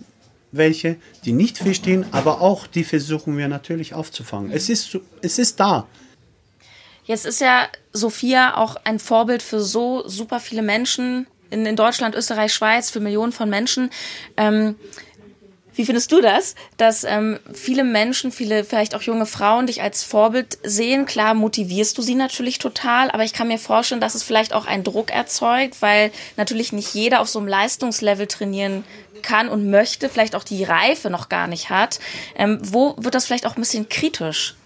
welche, 0.52 0.96
die 1.24 1.32
nicht 1.32 1.58
verstehen, 1.58 2.04
aber 2.12 2.40
auch 2.40 2.66
die 2.66 2.84
versuchen 2.84 3.36
wir 3.36 3.48
natürlich 3.48 3.94
aufzufangen. 3.94 4.50
Es 4.50 4.68
ist, 4.68 4.98
es 5.22 5.38
ist 5.38 5.60
da. 5.60 5.86
Jetzt 7.04 7.26
ist 7.26 7.40
ja 7.40 7.68
Sophia 7.92 8.56
auch 8.56 8.76
ein 8.84 8.98
Vorbild 8.98 9.42
für 9.42 9.60
so 9.60 10.06
super 10.06 10.40
viele 10.40 10.62
Menschen 10.62 11.26
in, 11.50 11.66
in 11.66 11.76
Deutschland, 11.76 12.14
Österreich, 12.14 12.54
Schweiz, 12.54 12.90
für 12.90 13.00
Millionen 13.00 13.32
von 13.32 13.50
Menschen. 13.50 13.90
Ähm, 14.36 14.76
wie 15.80 15.86
findest 15.86 16.12
du 16.12 16.20
das, 16.20 16.56
dass 16.76 17.04
ähm, 17.04 17.38
viele 17.54 17.84
Menschen, 17.84 18.32
viele 18.32 18.64
vielleicht 18.64 18.94
auch 18.94 19.00
junge 19.00 19.24
Frauen 19.24 19.66
dich 19.66 19.80
als 19.80 20.04
Vorbild 20.04 20.58
sehen? 20.62 21.06
Klar, 21.06 21.32
motivierst 21.32 21.96
du 21.96 22.02
sie 22.02 22.14
natürlich 22.14 22.58
total, 22.58 23.10
aber 23.10 23.24
ich 23.24 23.32
kann 23.32 23.48
mir 23.48 23.58
vorstellen, 23.58 24.02
dass 24.02 24.14
es 24.14 24.22
vielleicht 24.22 24.52
auch 24.52 24.66
einen 24.66 24.84
Druck 24.84 25.10
erzeugt, 25.10 25.80
weil 25.80 26.12
natürlich 26.36 26.74
nicht 26.74 26.92
jeder 26.92 27.22
auf 27.22 27.30
so 27.30 27.38
einem 27.38 27.48
Leistungslevel 27.48 28.26
trainieren 28.26 28.84
kann 29.22 29.48
und 29.48 29.70
möchte, 29.70 30.10
vielleicht 30.10 30.34
auch 30.34 30.44
die 30.44 30.64
Reife 30.64 31.08
noch 31.08 31.30
gar 31.30 31.46
nicht 31.46 31.70
hat. 31.70 31.98
Ähm, 32.36 32.58
wo 32.60 32.94
wird 32.98 33.14
das 33.14 33.24
vielleicht 33.24 33.46
auch 33.46 33.56
ein 33.56 33.62
bisschen 33.62 33.88
kritisch? 33.88 34.56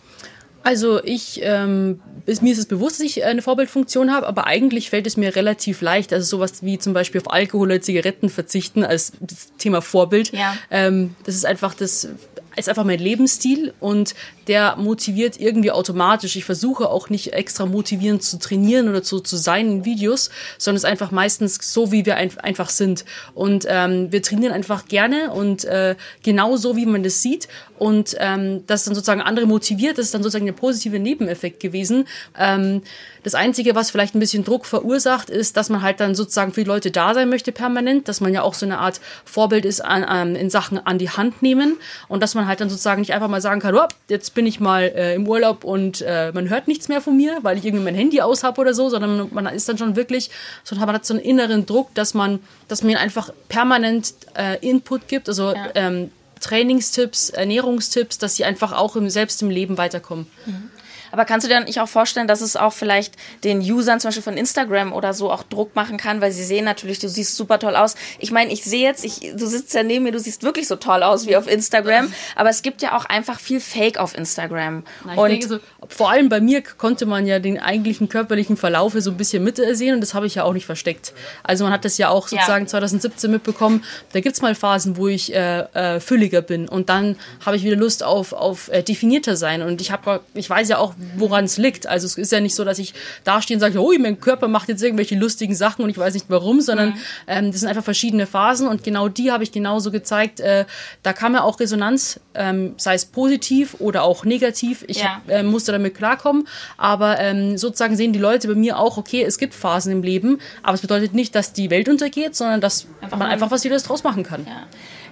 Also 0.65 1.05
ich, 1.05 1.41
ähm, 1.43 2.01
ist, 2.25 2.43
mir 2.43 2.53
ist 2.53 2.59
es 2.59 2.67
bewusst, 2.67 2.99
dass 2.99 3.07
ich 3.07 3.23
eine 3.25 3.43
Vorbildfunktion 3.43 4.11
habe, 4.11 4.27
aber 4.27 4.47
eigentlich 4.47 4.89
fällt 4.89 5.07
es 5.07 5.19
mir 5.19 5.37
relativ 5.37 5.83
leicht. 5.83 6.11
Also 6.13 6.39
sowas 6.39 6.63
wie 6.63 6.79
zum 6.79 6.95
Beispiel 6.95 7.21
auf 7.21 7.31
Alkohol 7.31 7.69
oder 7.69 7.83
Zigaretten 7.83 8.31
verzichten 8.31 8.83
als 8.83 9.13
Thema 9.59 9.83
Vorbild. 9.83 10.33
Ja. 10.33 10.57
Ähm, 10.71 11.15
das 11.25 11.35
ist 11.35 11.45
einfach 11.45 11.75
das 11.75 12.09
ist 12.57 12.69
einfach 12.69 12.85
mein 12.85 12.99
Lebensstil 12.99 13.73
und 13.81 14.15
der 14.47 14.77
motiviert 14.77 15.41
irgendwie 15.41 15.71
automatisch. 15.71 16.37
Ich 16.37 16.45
versuche 16.45 16.89
auch 16.89 17.09
nicht 17.09 17.33
extra 17.33 17.67
motivierend 17.67 18.23
zu 18.23 18.39
trainieren 18.39 18.89
oder 18.89 19.03
zu, 19.03 19.21
zu 19.21 19.37
sein 19.37 19.69
in 19.69 19.85
Videos, 19.85 20.31
sondern 20.59 20.77
es 20.77 20.85
ist 20.85 20.91
einfach 20.91 21.11
meistens 21.11 21.59
so, 21.61 21.93
wie 21.93 22.07
wir 22.07 22.17
ein, 22.17 22.31
einfach 22.39 22.71
sind. 22.71 23.05
Und 23.35 23.67
ähm, 23.69 24.13
wir 24.13 24.23
trainieren 24.23 24.53
einfach 24.53 24.87
gerne 24.87 25.31
und 25.31 25.65
äh, 25.65 25.97
genau 26.23 26.57
so, 26.57 26.77
wie 26.77 26.87
man 26.87 27.03
das 27.03 27.23
sieht. 27.23 27.49
Und 27.79 28.17
ähm, 28.21 28.65
das 28.67 28.85
dann 28.85 28.95
sozusagen 28.95 29.21
andere 29.21 29.47
motiviert, 29.47 29.99
das 29.99 30.07
ist 30.07 30.15
dann 30.15 30.23
sozusagen 30.23 30.47
der 30.47 30.53
positive 30.53 30.99
Nebeneffekt 30.99 31.61
gewesen. 31.61 32.07
Ähm, 32.39 32.83
das 33.25 33.35
Einzige, 33.35 33.75
was 33.75 33.91
vielleicht 33.91 34.15
ein 34.15 34.21
bisschen 34.21 34.45
Druck 34.45 34.67
verursacht, 34.67 35.31
ist, 35.31 35.57
dass 35.57 35.71
man 35.71 35.83
halt 35.83 35.99
dann 35.99 36.15
sozusagen 36.15 36.53
für 36.53 36.63
die 36.63 36.69
Leute 36.69 36.91
da 36.91 37.15
sein 37.15 37.31
möchte 37.31 37.53
permanent, 37.53 38.07
dass 38.07 38.21
man 38.21 38.33
ja 38.33 38.43
auch 38.43 38.55
so 38.55 38.67
eine 38.67 38.79
Art 38.79 39.01
Vorbild 39.25 39.65
ist 39.65 39.81
an, 39.81 40.05
an, 40.05 40.37
in 40.37 40.51
Sachen 40.51 40.79
an 40.79 40.99
die 40.99 41.11
Hand 41.11 41.43
nehmen 41.43 41.77
und 42.09 42.23
dass 42.23 42.35
man 42.35 42.44
halt 42.47 42.61
dann 42.61 42.69
sozusagen 42.69 43.01
nicht 43.01 43.13
einfach 43.13 43.29
mal 43.29 43.41
sagen 43.41 43.61
kann, 43.61 43.75
oh, 43.75 43.87
jetzt 44.09 44.35
bin 44.35 44.47
ich 44.47 44.61
mal 44.61 44.83
äh, 44.83 45.15
im 45.15 45.27
Urlaub 45.29 45.65
und 45.65 46.03
äh, 46.03 46.33
man 46.33 46.49
hört 46.49 46.69
nichts 46.69 46.89
mehr 46.89 47.01
von 47.01 47.17
mir, 47.17 47.39
weil 47.43 47.59
ich 47.59 47.65
irgendwie 47.65 47.85
mein 47.85 47.95
Handy 47.95 48.21
aus 48.21 48.45
habe 48.45 48.61
oder 48.61 48.75
so, 48.75 48.89
sondern 48.89 49.29
man 49.33 49.47
ist 49.47 49.69
dann 49.69 49.79
schon 49.79 49.97
wirklich, 49.97 50.31
so 50.63 50.77
man 50.77 50.93
hat 50.93 51.05
so 51.07 51.15
einen 51.15 51.23
inneren 51.23 51.67
Druck, 51.67 51.95
dass 51.95 52.15
man, 52.15 52.41
dass 52.69 52.83
man 52.83 52.97
einfach 52.97 53.31
permanent 53.49 54.15
äh, 54.37 54.59
Input 54.67 55.09
gibt, 55.09 55.29
also 55.29 55.53
ja. 55.53 55.69
ähm, 55.75 56.11
Trainingstipps, 56.41 57.31
Ernährungstipps, 57.31 58.19
dass 58.19 58.37
sie 58.37 58.45
einfach 58.45 58.73
auch 58.73 58.97
im, 58.97 59.09
selbst 59.09 59.41
im 59.43 59.51
Leben 59.51 59.79
weiterkommen. 59.79 60.27
Mhm. 60.45 60.71
Aber 61.15 61.25
kannst 61.25 61.47
du 61.47 61.49
dir 61.49 61.61
nicht 61.61 61.81
auch 61.81 61.87
vorstellen, 61.87 62.27
dass 62.27 62.41
es 62.41 62.57
auch 62.57 62.73
vielleicht 62.73 63.15
den 63.45 63.61
Usern 63.61 64.01
zum 64.01 64.09
Beispiel 64.09 64.25
von 64.25 64.37
Instagram 64.37 64.93
oder 64.93 65.15
so 65.15 65.31
auch 65.31 65.45
Druck 65.45 65.77
machen 65.77 65.97
kann, 65.97 66.21
weil 66.21 66.33
sie 66.33 66.43
sehen 66.43 66.65
natürlich, 66.65 66.99
du 66.99 67.09
siehst 67.09 67.37
super 67.37 67.61
toll 67.61 67.77
aus. 67.77 67.95
Ich 68.19 68.33
meine, 68.33 68.53
ich 68.53 68.65
sehe 68.65 68.83
jetzt, 68.83 69.05
ich, 69.05 69.21
du 69.37 69.47
sitzt 69.47 69.73
ja 69.75 69.85
neben 69.85 70.03
mir, 70.03 70.11
du 70.11 70.19
siehst 70.19 70.43
wirklich 70.43 70.67
so 70.67 70.75
toll 70.75 71.05
aus 71.05 71.29
wie 71.29 71.37
auf 71.37 71.47
Instagram. 71.47 72.13
Aber 72.35 72.51
es 72.51 72.63
gibt 72.63 72.83
ja 72.83 72.97
auch 72.97 73.05
einfach 73.05 73.39
viel 73.39 73.61
Fake 73.61 73.97
auf 73.97 74.19
Instagram. 74.19 74.83
Na, 75.05 75.15
und 75.15 75.29
denke, 75.29 75.47
so, 75.47 75.61
vor 75.89 76.11
allem 76.11 76.29
bei 76.29 76.41
mir 76.41 76.63
konnte 76.63 77.07
man 77.07 77.29
ja 77.29 77.39
den 77.39 77.61
eigentlichen 77.61 78.09
körperlichen 78.09 78.57
Verlauf 78.57 78.95
so 78.99 79.13
ein 79.13 79.17
bisschen 79.17 79.45
mitsehen 79.45 79.95
und 79.95 80.01
das 80.01 80.15
habe 80.15 80.27
ich 80.27 80.35
ja 80.35 80.43
auch 80.43 80.53
nicht 80.53 80.67
versteckt. 80.67 81.13
Also 81.45 81.63
man 81.63 81.73
hat 81.73 81.85
das 81.85 81.97
ja 81.97 82.09
auch 82.09 82.27
sozusagen 82.27 82.65
ja. 82.65 82.71
2017 82.71 83.31
mitbekommen. 83.31 83.85
Da 84.13 84.21
gibt 84.21 84.35
es 84.35 84.43
mal 84.43 84.57
Phasen, 84.57 84.97
wo 84.97 85.07
ich 85.07 85.33
äh, 85.33 85.61
äh, 85.61 86.01
fülliger 86.01 86.43
bin 86.43 86.69
und 86.69 86.89
dann 86.89 87.15
habe 87.47 87.57
ich 87.57 87.63
wieder 87.63 87.77
Lust 87.77 88.03
auf, 88.03 88.33
auf 88.33 88.69
äh, 88.69 88.83
definierter 88.83 89.37
sein. 89.37 89.63
Und 89.63 89.81
ich 89.81 89.93
habe, 89.93 90.21
ich 90.35 90.51
weiß 90.51 90.69
ja 90.69 90.79
auch, 90.79 90.95
woran 91.17 91.45
es 91.45 91.59
liegt. 91.59 91.87
Also 91.87 92.07
es 92.07 92.17
ist 92.17 92.33
ja 92.33 92.41
nicht 92.41 92.55
so, 92.55 92.65
dass 92.65 92.79
ich 92.79 92.95
dastehe 93.25 93.57
und 93.57 93.61
sage, 93.61 93.81
oh, 93.83 93.93
mein 93.99 94.21
Körper 94.21 94.49
macht 94.49 94.69
jetzt 94.69 94.83
irgendwelche 94.83 95.15
lustigen 95.15 95.55
Sachen 95.55 95.83
und 95.83 95.91
ich 95.91 95.99
weiß 95.99 96.15
nicht 96.15 96.27
warum, 96.29 96.61
sondern 96.61 96.91
mhm. 96.91 96.99
ähm, 97.27 97.53
das 97.53 97.61
sind 97.61 97.69
einfach 97.69 97.85
verschiedene 97.85 98.27
Phasen 98.27 98.69
und 98.69 98.83
genau 98.83 99.09
die 99.09 99.33
habe 99.33 99.43
ich 99.43 99.53
genauso 99.53 99.91
gezeigt. 99.91 100.41
Äh, 100.41 100.65
da 101.03 101.13
kam 101.13 101.35
ja 101.35 101.43
auch 101.43 101.61
Resonanz, 101.61 102.21
ähm, 102.35 102.75
sei 102.77 102.95
es 102.95 103.05
positiv 103.05 103.77
oder 103.79 104.03
auch 104.03 104.25
negativ. 104.25 104.85
Ich 104.89 104.99
ja. 104.99 105.21
äh, 105.29 105.43
musste 105.43 105.73
damit 105.73 105.95
klarkommen, 105.95 106.47
aber 106.77 107.19
ähm, 107.21 107.59
sozusagen 107.59 107.97
sehen 107.97 108.13
die 108.13 108.19
Leute 108.19 108.49
bei 108.49 108.55
mir 108.55 108.79
auch, 108.79 108.97
okay, 108.97 109.23
es 109.23 109.39
gibt 109.39 109.55
Phasen 109.55 109.93
im 109.93 110.03
Leben, 110.03 110.39
aber 110.63 110.75
es 110.75 110.81
bedeutet 110.81 111.15
nicht, 111.15 111.35
dass 111.35 111.53
die 111.53 111.71
Welt 111.71 111.89
untergeht, 111.89 112.37
sondern 112.37 112.61
dass 112.61 112.87
einfach 113.01 113.19
man 113.19 113.29
einfach 113.29 113.51
was 113.51 113.65
wieder 113.65 113.79
draus 113.79 114.05
machen 114.05 114.23
kann. 114.23 114.47
Ja. 114.47 114.67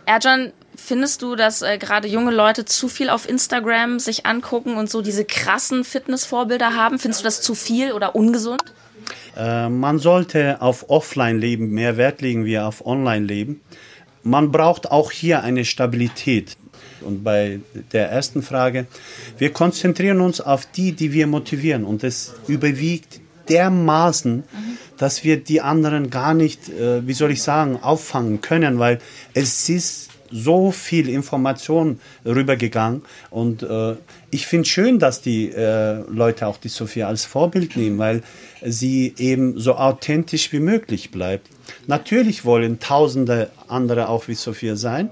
Erjan, 0.05 0.53
findest 0.75 1.23
du, 1.23 1.37
dass 1.37 1.63
äh, 1.63 1.79
gerade 1.79 2.09
junge 2.09 2.33
Leute 2.33 2.65
zu 2.65 2.89
viel 2.89 3.09
auf 3.09 3.29
Instagram 3.29 3.99
sich 3.99 4.27
angucken 4.27 4.77
und 4.77 4.91
so 4.91 5.03
diese 5.03 5.25
krassen 5.25 5.85
Fitnessvorbilder 5.85 6.75
haben? 6.75 6.99
Findest 6.99 7.23
du 7.23 7.25
das 7.25 7.41
zu 7.41 7.55
viel 7.55 7.93
oder 7.93 8.15
ungesund? 8.15 8.63
Äh, 9.37 9.69
man 9.69 9.99
sollte 9.99 10.61
auf 10.61 10.91
Offline-Leben 10.91 11.71
mehr 11.71 11.97
Wert 11.97 12.21
legen 12.21 12.45
wie 12.45 12.59
auf 12.59 12.85
Online-Leben. 12.85 13.61
Man 14.23 14.53
braucht 14.53 14.91
auch 14.91 15.11
hier 15.11 15.43
eine 15.43 15.65
Stabilität. 15.65 16.57
Und 17.01 17.25
bei 17.25 17.61
der 17.93 18.11
ersten 18.11 18.43
Frage, 18.43 18.87
wir 19.39 19.53
konzentrieren 19.53 20.21
uns 20.21 20.41
auf 20.41 20.67
die, 20.67 20.93
die 20.93 21.13
wir 21.13 21.27
motivieren. 21.27 21.85
Und 21.85 22.05
es 22.05 22.35
überwiegt 22.47 23.21
dermaßen, 23.49 24.37
mhm. 24.37 24.45
dass 24.99 25.25
wir 25.25 25.39
die 25.43 25.61
anderen 25.61 26.11
gar 26.11 26.35
nicht, 26.35 26.69
äh, 26.69 27.07
wie 27.07 27.13
soll 27.13 27.33
ich 27.33 27.43
sagen, 27.43 27.79
auffangen 27.83 28.41
können, 28.41 28.79
weil 28.79 28.99
es 29.35 29.69
ist 29.69 30.11
so 30.33 30.71
viel 30.71 31.09
Information 31.09 32.01
rübergegangen 32.25 33.03
und 33.31 33.63
äh, 33.63 33.97
ich 34.31 34.47
finde 34.47 34.67
schön, 34.67 34.99
dass 34.99 35.21
die 35.21 35.51
äh, 35.51 36.01
Leute 36.09 36.47
auch 36.47 36.57
die 36.57 36.69
Sophia 36.69 37.07
als 37.07 37.27
Vorbild 37.27 37.77
nehmen, 37.77 37.99
weil 37.99 38.23
sie 38.65 39.15
eben 39.19 39.61
so 39.61 39.75
authentisch 39.75 40.53
wie 40.53 40.61
möglich 40.61 41.11
bleibt. 41.11 41.49
Natürlich 41.87 42.47
wollen 42.47 42.81
tausende 42.81 43.51
andere 43.69 44.09
auch 44.09 44.29
wie 44.29 44.35
Sophia 44.35 44.77
sein. 44.77 45.11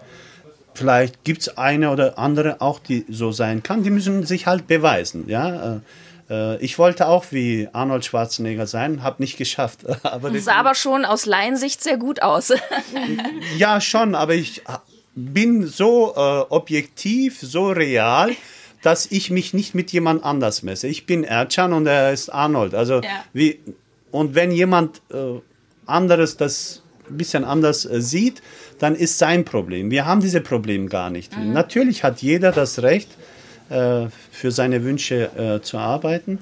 Vielleicht 0.73 1.25
gibt 1.25 1.43
es 1.43 1.59
eine 1.59 1.91
oder 1.91 2.19
andere 2.19 2.63
auch, 2.63 2.79
die 2.79 3.05
so 3.11 3.33
sein 3.33 3.63
kann. 3.63 3.83
Die 3.83 3.91
müssen 3.91 4.25
sich 4.25 4.47
halt 4.47 4.67
beweisen. 4.67 5.29
Ja? 5.29 5.83
Äh, 6.31 6.55
äh, 6.55 6.57
ich 6.59 6.79
wollte 6.79 7.09
auch 7.09 7.27
wie 7.31 7.69
Arnold 7.73 8.05
Schwarzenegger 8.05 8.67
sein, 8.67 9.03
habe 9.03 9.23
nicht 9.23 9.37
geschafft. 9.37 9.81
aber 10.05 10.39
sah 10.39 10.55
aber 10.55 10.75
schon 10.75 11.05
aus 11.05 11.27
Laiensicht 11.27 11.83
sehr 11.83 11.97
gut 11.97 12.23
aus. 12.23 12.53
ja, 13.59 13.81
schon, 13.81 14.15
aber 14.15 14.35
ich 14.35 14.63
bin 15.15 15.67
so 15.67 16.15
äh, 16.17 16.41
objektiv, 16.49 17.41
so 17.41 17.69
real, 17.69 18.35
dass 18.83 19.07
ich 19.11 19.31
mich 19.31 19.53
nicht 19.53 19.75
mit 19.75 19.93
jemand 19.93 20.25
anders 20.25 20.63
messe. 20.63 20.89
Ich 20.89 21.05
bin 21.05 21.25
Ercan 21.25 21.73
und 21.73 21.87
er 21.87 22.13
ist 22.13 22.31
Arnold. 22.31 22.75
Also 22.75 23.01
ja. 23.01 23.25
wie 23.33 23.61
und 24.11 24.35
wenn 24.35 24.51
jemand 24.51 25.03
äh, 25.13 25.41
anderes 25.87 26.37
das 26.37 26.83
ein 27.09 27.17
bisschen 27.17 27.45
anders 27.45 27.85
äh, 27.85 28.01
sieht, 28.01 28.43
dann 28.79 28.95
ist 28.95 29.19
sein 29.19 29.45
Problem. 29.45 29.91
Wir 29.91 30.07
haben 30.07 30.21
diese 30.21 30.41
Probleme 30.41 30.87
gar 30.87 31.11
nicht. 31.11 31.37
Mhm. 31.37 31.53
Natürlich 31.53 32.03
hat 32.03 32.23
jeder 32.23 32.51
das 32.51 32.83
Recht, 32.83 33.11
äh, 33.71 34.09
für 34.31 34.51
seine 34.51 34.85
Wünsche 34.85 35.31
äh, 35.37 35.63
zu 35.63 35.79
arbeiten, 35.79 36.39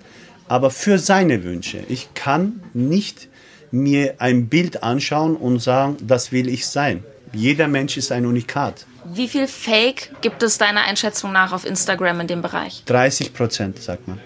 aber 0.49 0.71
für 0.71 0.99
seine 0.99 1.45
Wünsche. 1.45 1.85
Ich 1.89 2.15
kann 2.15 2.61
nicht 2.75 3.29
mir 3.71 4.15
ein 4.19 4.49
Bild 4.49 4.83
anschauen 4.83 5.37
und 5.37 5.61
sagen, 5.61 5.97
das 6.01 6.33
will 6.33 6.49
ich 6.49 6.67
sein. 6.67 7.05
Jeder 7.33 7.69
Mensch 7.69 7.97
ist 7.97 8.11
ein 8.11 8.25
Unikat. 8.25 8.87
Wie 9.05 9.29
viel 9.29 9.47
Fake 9.47 10.11
gibt 10.23 10.43
es 10.43 10.59
deiner 10.59 10.83
Einschätzung 10.83 11.33
nach 11.33 11.53
auf 11.53 11.65
Instagram 11.65 12.21
in 12.21 12.27
dem 12.27 12.43
Bereich? 12.43 12.83
30 12.87 13.35
Prozent, 13.35 13.83
sagt 13.83 14.09
man. 14.09 14.19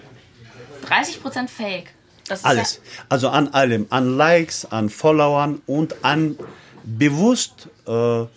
30 0.87 1.21
Prozent 1.21 1.49
Fake. 1.49 1.91
Alles. 2.43 2.75
Ja 2.75 3.03
also 3.09 3.29
an 3.29 3.49
allem. 3.49 3.87
An 3.89 4.17
Likes, 4.17 4.65
an 4.65 4.89
Followern 4.89 5.61
und 5.65 6.03
an 6.03 6.37
bewusst, 6.83 7.67
äh, 7.85 7.89
so 7.89 8.29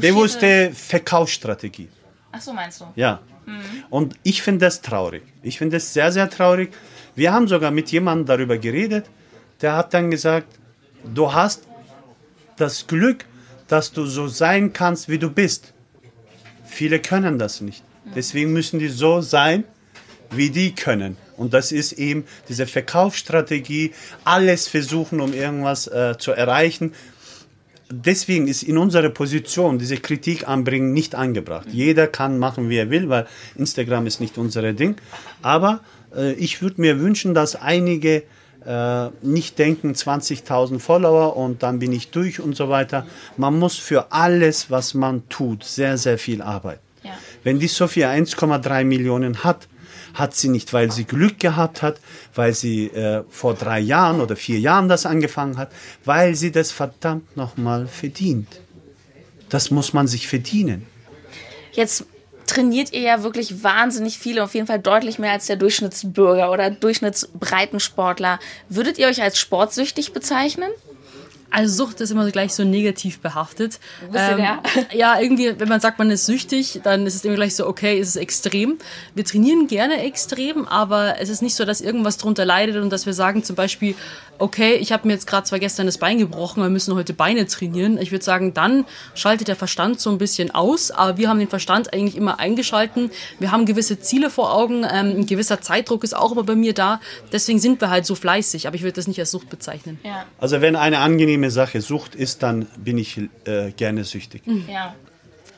bewusste 0.00 0.72
Verkaufsstrategie. 0.72 1.88
Ach 2.32 2.40
so, 2.40 2.52
meinst 2.52 2.80
du? 2.80 2.86
Ja. 2.94 3.20
Mhm. 3.48 3.84
Und 3.90 4.14
ich 4.22 4.42
finde 4.42 4.66
das 4.66 4.82
traurig. 4.82 5.22
Ich 5.42 5.58
finde 5.58 5.76
das 5.76 5.92
sehr, 5.92 6.12
sehr 6.12 6.28
traurig. 6.30 6.72
Wir 7.14 7.32
haben 7.32 7.48
sogar 7.48 7.70
mit 7.70 7.90
jemandem 7.90 8.26
darüber 8.26 8.58
geredet, 8.58 9.06
der 9.60 9.76
hat 9.76 9.92
dann 9.94 10.10
gesagt, 10.10 10.46
du 11.14 11.32
hast 11.32 11.66
das 12.56 12.86
Glück, 12.86 13.24
dass 13.66 13.92
du 13.92 14.06
so 14.06 14.28
sein 14.28 14.72
kannst, 14.72 15.08
wie 15.08 15.18
du 15.18 15.30
bist. 15.30 15.72
Viele 16.64 17.00
können 17.00 17.38
das 17.38 17.60
nicht. 17.60 17.82
Deswegen 18.14 18.52
müssen 18.52 18.78
die 18.78 18.88
so 18.88 19.20
sein, 19.20 19.64
wie 20.30 20.50
die 20.50 20.74
können. 20.74 21.16
Und 21.36 21.54
das 21.54 21.72
ist 21.72 21.92
eben 21.92 22.24
diese 22.48 22.66
Verkaufsstrategie, 22.66 23.92
alles 24.24 24.68
versuchen, 24.68 25.20
um 25.20 25.32
irgendwas 25.32 25.86
äh, 25.86 26.16
zu 26.18 26.32
erreichen. 26.32 26.92
Deswegen 27.90 28.48
ist 28.48 28.62
in 28.62 28.76
unserer 28.76 29.08
Position 29.08 29.78
diese 29.78 29.96
Kritik 29.96 30.46
anbringen 30.46 30.92
nicht 30.92 31.14
angebracht. 31.14 31.68
Jeder 31.72 32.06
kann 32.06 32.38
machen, 32.38 32.68
wie 32.68 32.76
er 32.76 32.90
will, 32.90 33.08
weil 33.08 33.26
Instagram 33.56 34.06
ist 34.06 34.20
nicht 34.20 34.36
unser 34.36 34.72
Ding. 34.74 34.96
Aber 35.40 35.80
äh, 36.14 36.32
ich 36.32 36.60
würde 36.60 36.80
mir 36.80 37.00
wünschen, 37.00 37.32
dass 37.32 37.56
einige 37.56 38.24
äh, 38.66 39.08
nicht 39.22 39.58
denken 39.58 39.92
20.000 39.92 40.78
Follower 40.78 41.36
und 41.36 41.62
dann 41.62 41.78
bin 41.78 41.92
ich 41.92 42.10
durch 42.10 42.40
und 42.40 42.54
so 42.54 42.68
weiter. 42.68 43.06
Man 43.38 43.58
muss 43.58 43.76
für 43.76 44.12
alles, 44.12 44.70
was 44.70 44.92
man 44.92 45.26
tut, 45.30 45.64
sehr, 45.64 45.96
sehr 45.96 46.18
viel 46.18 46.42
arbeiten. 46.42 46.82
Ja. 47.02 47.12
Wenn 47.42 47.58
die 47.58 47.68
Sophia 47.68 48.10
1,3 48.10 48.84
Millionen 48.84 49.44
hat, 49.44 49.68
hat 50.18 50.34
sie 50.34 50.48
nicht, 50.48 50.72
weil 50.72 50.90
sie 50.90 51.04
Glück 51.04 51.38
gehabt 51.38 51.82
hat, 51.82 52.00
weil 52.34 52.52
sie 52.52 52.86
äh, 52.86 53.24
vor 53.28 53.54
drei 53.54 53.80
Jahren 53.80 54.20
oder 54.20 54.36
vier 54.36 54.58
Jahren 54.58 54.88
das 54.88 55.06
angefangen 55.06 55.56
hat, 55.56 55.70
weil 56.04 56.34
sie 56.34 56.52
das 56.52 56.72
verdammt 56.72 57.36
nochmal 57.36 57.86
verdient. 57.86 58.48
Das 59.48 59.70
muss 59.70 59.92
man 59.92 60.06
sich 60.06 60.28
verdienen. 60.28 60.86
Jetzt 61.72 62.04
trainiert 62.46 62.92
ihr 62.92 63.02
ja 63.02 63.22
wirklich 63.22 63.62
wahnsinnig 63.62 64.18
viel, 64.18 64.40
auf 64.40 64.54
jeden 64.54 64.66
Fall 64.66 64.80
deutlich 64.80 65.18
mehr 65.18 65.32
als 65.32 65.46
der 65.46 65.56
Durchschnittsbürger 65.56 66.50
oder 66.50 66.70
Durchschnittsbreitensportler. 66.70 68.38
Würdet 68.68 68.98
ihr 68.98 69.06
euch 69.06 69.22
als 69.22 69.38
sportsüchtig 69.38 70.12
bezeichnen? 70.12 70.70
Also 71.50 71.84
Sucht 71.84 72.00
ist 72.00 72.10
immer 72.10 72.30
gleich 72.30 72.54
so 72.54 72.64
negativ 72.64 73.20
behaftet. 73.20 73.80
Ähm, 74.14 74.38
ja, 74.92 75.18
irgendwie, 75.18 75.58
wenn 75.58 75.68
man 75.68 75.80
sagt, 75.80 75.98
man 75.98 76.10
ist 76.10 76.26
süchtig, 76.26 76.80
dann 76.84 77.06
ist 77.06 77.14
es 77.14 77.24
immer 77.24 77.36
gleich 77.36 77.56
so, 77.56 77.66
okay, 77.66 77.98
ist 77.98 78.08
es 78.08 78.16
extrem. 78.16 78.78
Wir 79.14 79.24
trainieren 79.24 79.66
gerne 79.66 80.02
extrem, 80.02 80.68
aber 80.68 81.20
es 81.20 81.30
ist 81.30 81.40
nicht 81.40 81.54
so, 81.54 81.64
dass 81.64 81.80
irgendwas 81.80 82.18
drunter 82.18 82.44
leidet 82.44 82.76
und 82.76 82.90
dass 82.90 83.06
wir 83.06 83.14
sagen 83.14 83.44
zum 83.44 83.56
Beispiel, 83.56 83.94
okay, 84.38 84.74
ich 84.74 84.92
habe 84.92 85.08
mir 85.08 85.14
jetzt 85.14 85.26
gerade 85.26 85.44
zwar 85.44 85.58
gestern 85.58 85.86
das 85.86 85.98
Bein 85.98 86.18
gebrochen, 86.18 86.62
wir 86.62 86.68
müssen 86.68 86.94
heute 86.94 87.12
Beine 87.12 87.46
trainieren. 87.46 87.98
Ich 87.98 88.12
würde 88.12 88.24
sagen, 88.24 88.54
dann 88.54 88.84
schaltet 89.14 89.48
der 89.48 89.56
Verstand 89.56 90.00
so 90.00 90.10
ein 90.10 90.18
bisschen 90.18 90.54
aus, 90.54 90.90
aber 90.90 91.16
wir 91.18 91.28
haben 91.28 91.38
den 91.38 91.48
Verstand 91.48 91.92
eigentlich 91.92 92.16
immer 92.16 92.38
eingeschalten. 92.38 93.10
Wir 93.38 93.50
haben 93.50 93.66
gewisse 93.66 94.00
Ziele 94.00 94.30
vor 94.30 94.54
Augen, 94.54 94.84
ähm, 94.84 95.20
ein 95.20 95.26
gewisser 95.26 95.60
Zeitdruck 95.60 96.04
ist 96.04 96.14
auch 96.14 96.32
immer 96.32 96.44
bei 96.44 96.54
mir 96.54 96.74
da. 96.74 97.00
Deswegen 97.32 97.58
sind 97.58 97.80
wir 97.80 97.90
halt 97.90 98.06
so 98.06 98.14
fleißig, 98.14 98.66
aber 98.66 98.76
ich 98.76 98.82
würde 98.82 98.92
das 98.92 99.08
nicht 99.08 99.18
als 99.18 99.30
Sucht 99.30 99.48
bezeichnen. 99.48 99.98
Ja. 100.04 100.26
Also 100.38 100.60
wenn 100.60 100.76
eine 100.76 100.98
angenehme 100.98 101.37
Sache 101.50 101.80
Sucht 101.80 102.14
ist, 102.14 102.42
dann 102.42 102.66
bin 102.76 102.98
ich 102.98 103.20
äh, 103.44 103.70
gerne 103.72 104.04
süchtig. 104.04 104.42
Ja. 104.68 104.94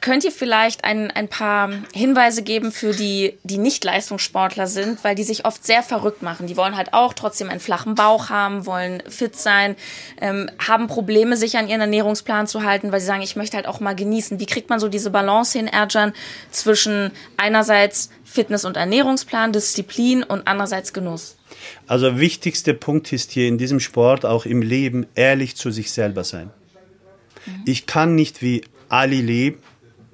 Könnt 0.01 0.25
ihr 0.25 0.33
vielleicht 0.33 0.85
ein, 0.85 1.11
ein 1.11 1.29
paar 1.29 1.71
Hinweise 1.93 2.43
geben 2.43 2.73
für 2.73 2.93
die, 2.93 3.39
die 3.43 3.59
nicht 3.59 3.85
Leistungssportler 3.85 4.67
sind, 4.67 5.05
weil 5.05 5.15
die 5.15 5.25
sich 5.25 5.45
oft 5.45 5.65
sehr 5.65 5.83
verrückt 5.83 6.23
machen. 6.23 6.47
Die 6.47 6.57
wollen 6.57 6.77
halt 6.77 6.95
auch 6.95 7.13
trotzdem 7.13 7.51
einen 7.51 7.61
flachen 7.61 7.97
Bauch 7.97 8.31
haben, 8.31 8.65
wollen 8.65 9.03
fit 9.09 9.37
sein, 9.37 9.77
ähm, 10.21 10.51
haben 10.59 10.87
Probleme, 10.87 11.37
sich 11.37 11.59
an 11.59 11.69
ihren 11.69 11.83
Ernährungsplan 11.83 12.47
zu 12.47 12.63
halten, 12.63 12.93
weil 12.93 13.01
sie 13.01 13.07
sagen, 13.07 13.21
ich 13.21 13.37
möchte 13.37 13.57
halt 13.59 13.67
auch 13.67 13.81
mal 13.81 13.95
genießen. 13.95 14.41
Wie 14.41 14.47
kriegt 14.47 14.71
man 14.71 14.81
so 14.81 14.89
diese 14.89 15.11
Balance 15.11 15.59
hin, 15.59 15.67
Erjan, 15.67 16.15
zwischen 16.51 17.11
einerseits 17.37 18.11
Fitness- 18.25 18.65
und 18.65 18.79
Ernährungsplan, 18.79 19.53
Disziplin 19.53 20.23
und 20.23 20.47
andererseits 20.47 20.95
Genuss? 20.95 21.37
Also 21.87 22.19
wichtigster 22.19 22.73
Punkt 22.73 23.13
ist 23.13 23.33
hier 23.33 23.49
in 23.49 23.59
diesem 23.59 23.81
Sport, 23.81 24.25
auch 24.25 24.47
im 24.47 24.63
Leben, 24.63 25.07
ehrlich 25.15 25.57
zu 25.57 25.71
sich 25.71 25.93
selber 25.93 26.25
sein. 26.25 26.51
Mhm. 27.45 27.63
Ich 27.67 27.85
kann 27.85 28.15
nicht 28.15 28.41
wie 28.41 28.63
Ali 28.89 29.21
leben 29.21 29.63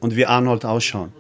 und 0.07 0.15
wie 0.15 0.25
Arnold 0.25 0.65
ausschauen. 0.65 1.13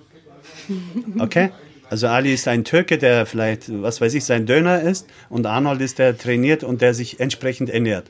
Okay? 1.18 1.50
Also 1.90 2.06
Ali 2.06 2.32
ist 2.32 2.46
ein 2.46 2.62
Türke, 2.62 2.98
der 2.98 3.26
vielleicht, 3.26 3.64
was 3.82 4.00
weiß 4.00 4.14
ich, 4.14 4.24
sein 4.24 4.46
Döner 4.46 4.80
ist 4.80 5.08
und 5.28 5.44
Arnold 5.44 5.80
ist 5.80 5.98
der 5.98 6.16
trainiert 6.16 6.62
und 6.62 6.82
der 6.82 6.94
sich 6.94 7.18
entsprechend 7.18 7.68
ernährt. 7.68 8.06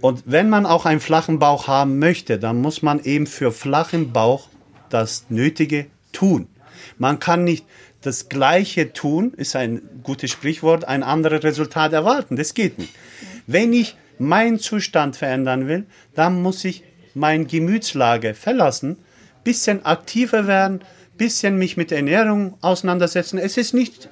Und 0.00 0.22
wenn 0.26 0.48
man 0.48 0.64
auch 0.64 0.86
einen 0.86 1.00
flachen 1.00 1.40
Bauch 1.40 1.66
haben 1.66 1.98
möchte, 1.98 2.38
dann 2.38 2.60
muss 2.60 2.82
man 2.82 3.02
eben 3.02 3.26
für 3.26 3.50
flachen 3.50 4.12
Bauch 4.12 4.48
das 4.90 5.26
Nötige 5.28 5.86
tun. 6.12 6.46
Man 6.96 7.18
kann 7.18 7.42
nicht 7.42 7.64
das 8.00 8.28
Gleiche 8.28 8.92
tun, 8.92 9.34
ist 9.36 9.56
ein 9.56 9.82
gutes 10.04 10.30
Sprichwort, 10.30 10.84
ein 10.84 11.02
anderes 11.02 11.42
Resultat 11.42 11.92
erwarten. 11.92 12.36
Das 12.36 12.54
geht 12.54 12.78
nicht. 12.78 12.94
Wenn 13.48 13.72
ich 13.72 13.96
meinen 14.18 14.60
Zustand 14.60 15.16
verändern 15.16 15.66
will, 15.66 15.86
dann 16.14 16.42
muss 16.42 16.64
ich 16.64 16.84
meine 17.14 17.46
Gemütslage 17.46 18.34
verlassen 18.34 18.98
bisschen 19.44 19.84
aktiver 19.84 20.46
werden, 20.46 20.80
bisschen 21.16 21.56
mich 21.56 21.76
mit 21.76 21.92
Ernährung 21.92 22.56
auseinandersetzen. 22.60 23.38
Es 23.38 23.56
ist 23.56 23.74
nicht, 23.74 24.08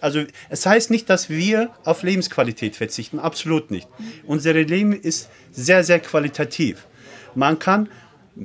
also 0.00 0.24
es 0.48 0.66
heißt 0.66 0.90
nicht, 0.90 1.08
dass 1.08 1.28
wir 1.30 1.70
auf 1.84 2.02
Lebensqualität 2.02 2.76
verzichten, 2.76 3.18
absolut 3.18 3.70
nicht. 3.70 3.88
Unser 4.26 4.54
Leben 4.54 4.92
ist 4.92 5.30
sehr, 5.52 5.84
sehr 5.84 6.00
qualitativ. 6.00 6.86
Man 7.34 7.58
kann 7.58 7.88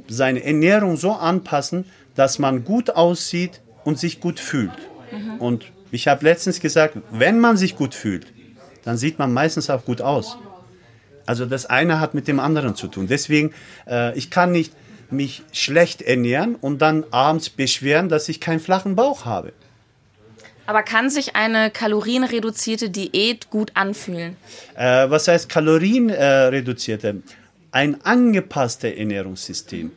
seine 0.08 0.43
Ernährung 0.43 0.98
so 0.98 1.13
anpassen, 1.13 1.86
dass 2.15 2.39
man 2.39 2.63
gut 2.63 2.91
aussieht 2.91 3.62
und 3.84 4.00
sich 4.00 4.19
gut 4.19 4.39
fühlt. 4.39 4.71
Mhm. 5.12 5.38
Und 5.39 5.71
ich 5.91 6.08
habe 6.08 6.26
letztens 6.26 6.60
gesagt, 6.60 6.98
wenn 7.12 7.39
man 7.39 7.58
sich 7.58 7.76
gut 7.76 7.95
fühlt, 7.95 8.28
dann 8.84 8.98
sieht 8.98 9.19
man 9.19 9.34
meistens 9.34 9.69
auch 9.69 9.86
gut 9.86 10.02
aus. 10.02 10.38
Also 11.26 11.45
das 11.45 11.65
eine 11.65 12.00
hat 12.00 12.13
mit 12.13 12.28
dem 12.28 12.39
anderen 12.39 12.76
zu 12.76 12.88
tun. 12.88 13.08
Deswegen, 13.08 13.54
äh, 13.88 14.15
ich 14.17 14.30
kann 14.30 14.52
nicht 14.52 14.74
mich 15.12 15.44
schlecht 15.52 16.02
ernähren 16.02 16.56
und 16.56 16.82
dann 16.82 17.06
abends 17.12 17.50
beschweren, 17.50 18.10
dass 18.10 18.30
ich 18.30 18.39
keinen 18.41 18.60
flachen 18.60 18.96
Bauch 18.96 19.26
habe. 19.26 19.54
Aber 20.68 20.82
kann 20.82 21.10
sich 21.10 21.36
eine 21.36 21.70
kalorienreduzierte 21.70 22.89
Diät 22.89 23.50
gut 23.50 23.72
anfühlen? 23.76 24.36
Äh, 24.76 25.10
was 25.10 25.28
heißt 25.28 25.48
kalorienreduzierte? 25.48 27.22
Ein 27.72 28.04
angepasstes 28.04 28.96
Ernährungssystem. 28.96 29.91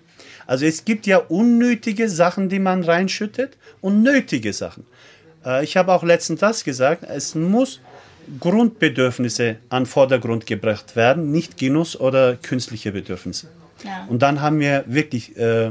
Also 0.46 0.66
es 0.66 0.84
gibt 0.84 1.06
ja 1.06 1.18
unnötige 1.18 2.08
Sachen, 2.08 2.48
die 2.48 2.58
man 2.58 2.82
reinschüttet 2.82 3.56
und 3.80 4.02
nötige 4.02 4.52
Sachen. 4.52 4.86
Äh, 5.44 5.64
ich 5.64 5.76
habe 5.76 5.92
auch 5.92 6.02
letztens 6.02 6.40
das 6.40 6.64
gesagt, 6.64 7.04
es 7.04 7.34
muss 7.34 7.80
Grundbedürfnisse 8.40 9.56
an 9.70 9.86
Vordergrund 9.86 10.44
gebracht 10.44 10.96
werden, 10.96 11.30
nicht 11.30 11.56
Genuss 11.56 11.98
oder 11.98 12.36
künstliche 12.36 12.92
Bedürfnisse. 12.92 13.48
Und 14.08 14.22
dann 14.22 14.40
haben 14.40 14.60
wir 14.60 14.84
wirklich 14.86 15.36
äh, 15.36 15.70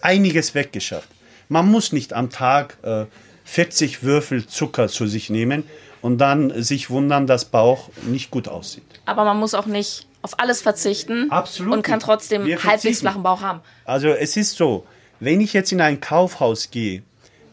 einiges 0.00 0.54
weggeschafft. 0.54 1.08
Man 1.48 1.70
muss 1.70 1.92
nicht 1.92 2.12
am 2.12 2.30
Tag 2.30 2.78
äh, 2.82 3.06
40 3.44 4.02
Würfel 4.02 4.46
Zucker 4.46 4.88
zu 4.88 5.06
sich 5.06 5.30
nehmen 5.30 5.64
und 6.00 6.18
dann 6.18 6.62
sich 6.62 6.90
wundern, 6.90 7.26
dass 7.26 7.46
Bauch 7.46 7.90
nicht 8.06 8.30
gut 8.30 8.48
aussieht. 8.48 8.84
Aber 9.06 9.24
man 9.24 9.38
muss 9.38 9.54
auch 9.54 9.66
nicht 9.66 10.06
auf 10.22 10.38
alles 10.38 10.62
verzichten 10.62 11.30
Absolut 11.30 11.74
und 11.74 11.82
kann 11.82 12.00
trotzdem 12.00 12.44
halbwegs 12.62 13.00
flachen 13.00 13.22
Bauch 13.22 13.42
haben. 13.42 13.60
Also 13.84 14.08
es 14.08 14.36
ist 14.36 14.56
so, 14.56 14.86
wenn 15.18 15.40
ich 15.40 15.52
jetzt 15.52 15.72
in 15.72 15.80
ein 15.80 16.00
Kaufhaus 16.00 16.70
gehe, 16.70 17.02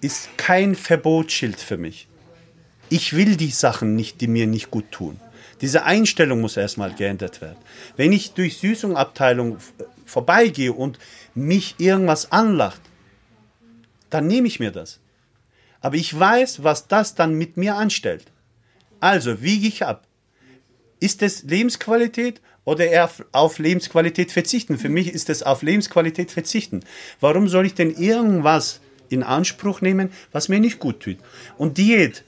ist 0.01 0.29
kein 0.37 0.75
Verbotsschild 0.75 1.59
für 1.59 1.77
mich. 1.77 2.07
Ich 2.89 3.15
will 3.15 3.35
die 3.35 3.51
Sachen 3.51 3.95
nicht, 3.95 4.21
die 4.21 4.27
mir 4.27 4.47
nicht 4.47 4.71
gut 4.71 4.91
tun. 4.91 5.19
Diese 5.61 5.83
Einstellung 5.83 6.41
muss 6.41 6.57
erstmal 6.57 6.93
geändert 6.93 7.41
werden. 7.41 7.57
Wenn 7.95 8.11
ich 8.11 8.33
durch 8.33 8.57
Süßungabteilung 8.57 9.57
vorbeigehe 10.05 10.73
und 10.73 10.99
mich 11.33 11.75
irgendwas 11.79 12.31
anlacht, 12.31 12.81
dann 14.09 14.27
nehme 14.27 14.47
ich 14.47 14.59
mir 14.59 14.71
das. 14.71 14.99
Aber 15.81 15.95
ich 15.95 16.17
weiß, 16.17 16.63
was 16.63 16.87
das 16.87 17.15
dann 17.15 17.35
mit 17.35 17.57
mir 17.57 17.75
anstellt. 17.75 18.25
Also 18.99 19.41
wiege 19.41 19.67
ich 19.67 19.85
ab. 19.85 20.05
Ist 20.99 21.21
es 21.21 21.43
Lebensqualität 21.43 22.41
oder 22.67 22.85
eher 22.85 23.09
auf 23.31 23.59
Lebensqualität 23.59 24.31
verzichten. 24.31 24.77
Für 24.77 24.89
mich 24.89 25.13
ist 25.13 25.29
es 25.29 25.41
auf 25.41 25.61
Lebensqualität 25.61 26.31
verzichten. 26.31 26.81
Warum 27.21 27.47
soll 27.47 27.65
ich 27.65 27.75
denn 27.75 27.95
irgendwas 27.95 28.81
in 29.09 29.23
Anspruch 29.23 29.79
nehmen, 29.79 30.11
was 30.33 30.49
mir 30.49 30.59
nicht 30.59 30.79
gut 30.79 30.99
tut? 30.99 31.17
Und 31.57 31.77
Diät, 31.77 32.25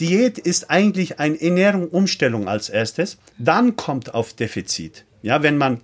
Diät 0.00 0.38
ist 0.38 0.70
eigentlich 0.70 1.20
eine 1.20 1.40
Ernährungsumstellung 1.40 2.48
als 2.48 2.68
erstes. 2.68 3.18
Dann 3.38 3.76
kommt 3.76 4.14
auf 4.14 4.32
Defizit. 4.32 5.04
Ja, 5.22 5.42
wenn 5.42 5.58
man 5.58 5.82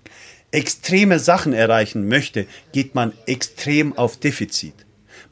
extreme 0.50 1.18
Sachen 1.18 1.52
erreichen 1.52 2.08
möchte, 2.08 2.46
geht 2.72 2.94
man 2.94 3.12
extrem 3.26 3.96
auf 3.96 4.16
Defizit. 4.16 4.74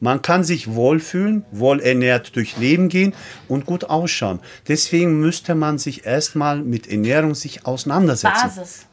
Man 0.01 0.21
kann 0.21 0.45
sich 0.45 0.75
wohlfühlen, 0.75 1.45
wohlernährt 1.51 2.37
durch 2.37 2.59
Leben 2.59 2.89
gehen 2.89 3.15
und 3.49 3.65
gut 3.65 3.85
ausschauen. 3.85 4.41
Deswegen 4.69 5.19
müsste 5.21 5.55
man 5.55 5.79
sich 5.79 6.05
erstmal 6.05 6.59
mit 6.63 6.89
Ernährung 6.89 7.35
sich 7.35 7.65
auseinandersetzen. 7.65 8.51
Basis. 8.55 8.87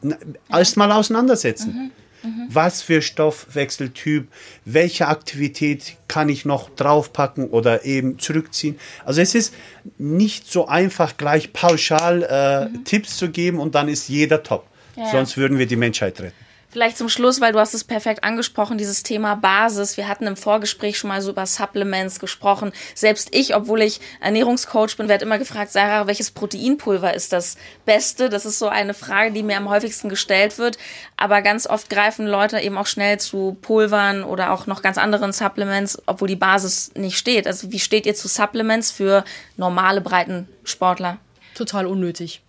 Erstmal 0.49 0.91
auseinandersetzen. 0.91 1.73
Mhm. 1.73 1.91
Mhm. 2.23 2.47
Was 2.49 2.81
für 2.81 3.01
Stoffwechseltyp, 3.01 4.27
welche 4.65 5.07
Aktivität 5.07 5.95
kann 6.07 6.29
ich 6.29 6.45
noch 6.45 6.69
draufpacken 6.69 7.49
oder 7.49 7.85
eben 7.85 8.19
zurückziehen. 8.19 8.79
Also 9.05 9.21
es 9.21 9.35
ist 9.35 9.53
nicht 9.97 10.51
so 10.51 10.67
einfach 10.67 11.17
gleich 11.17 11.53
pauschal 11.53 12.23
äh, 12.23 12.65
mhm. 12.65 12.85
Tipps 12.85 13.17
zu 13.17 13.29
geben 13.29 13.59
und 13.59 13.75
dann 13.75 13.87
ist 13.87 14.07
jeder 14.09 14.43
top. 14.43 14.67
Ja, 14.95 15.09
Sonst 15.09 15.37
würden 15.37 15.57
wir 15.57 15.65
die 15.65 15.77
Menschheit 15.77 16.19
retten. 16.19 16.50
Vielleicht 16.71 16.97
zum 16.97 17.09
Schluss, 17.09 17.41
weil 17.41 17.51
du 17.51 17.59
hast 17.59 17.73
es 17.73 17.83
perfekt 17.83 18.23
angesprochen, 18.23 18.77
dieses 18.77 19.03
Thema 19.03 19.35
Basis. 19.35 19.97
Wir 19.97 20.07
hatten 20.07 20.25
im 20.25 20.37
Vorgespräch 20.37 20.97
schon 20.97 21.09
mal 21.09 21.21
so 21.21 21.31
über 21.31 21.45
Supplements 21.45 22.17
gesprochen. 22.21 22.71
Selbst 22.95 23.27
ich, 23.35 23.53
obwohl 23.55 23.81
ich 23.81 23.99
Ernährungscoach 24.21 24.95
bin, 24.95 25.09
werde 25.09 25.25
immer 25.25 25.37
gefragt, 25.37 25.73
Sarah, 25.73 26.07
welches 26.07 26.31
Proteinpulver 26.31 27.13
ist 27.13 27.33
das 27.33 27.57
Beste? 27.85 28.29
Das 28.29 28.45
ist 28.45 28.57
so 28.57 28.69
eine 28.69 28.93
Frage, 28.93 29.33
die 29.33 29.43
mir 29.43 29.57
am 29.57 29.67
häufigsten 29.67 30.07
gestellt 30.07 30.57
wird. 30.59 30.77
Aber 31.17 31.41
ganz 31.41 31.67
oft 31.67 31.89
greifen 31.89 32.25
Leute 32.25 32.57
eben 32.61 32.77
auch 32.77 32.87
schnell 32.87 33.19
zu 33.19 33.57
Pulvern 33.61 34.23
oder 34.23 34.53
auch 34.53 34.65
noch 34.65 34.81
ganz 34.81 34.97
anderen 34.97 35.33
Supplements, 35.33 36.01
obwohl 36.05 36.29
die 36.29 36.37
Basis 36.37 36.93
nicht 36.95 37.17
steht. 37.17 37.47
Also 37.47 37.73
wie 37.73 37.79
steht 37.79 38.05
ihr 38.05 38.15
zu 38.15 38.29
Supplements 38.29 38.91
für 38.91 39.25
normale 39.57 39.99
Breitensportler? 39.99 41.17
Total 41.53 41.85
unnötig. 41.85 42.41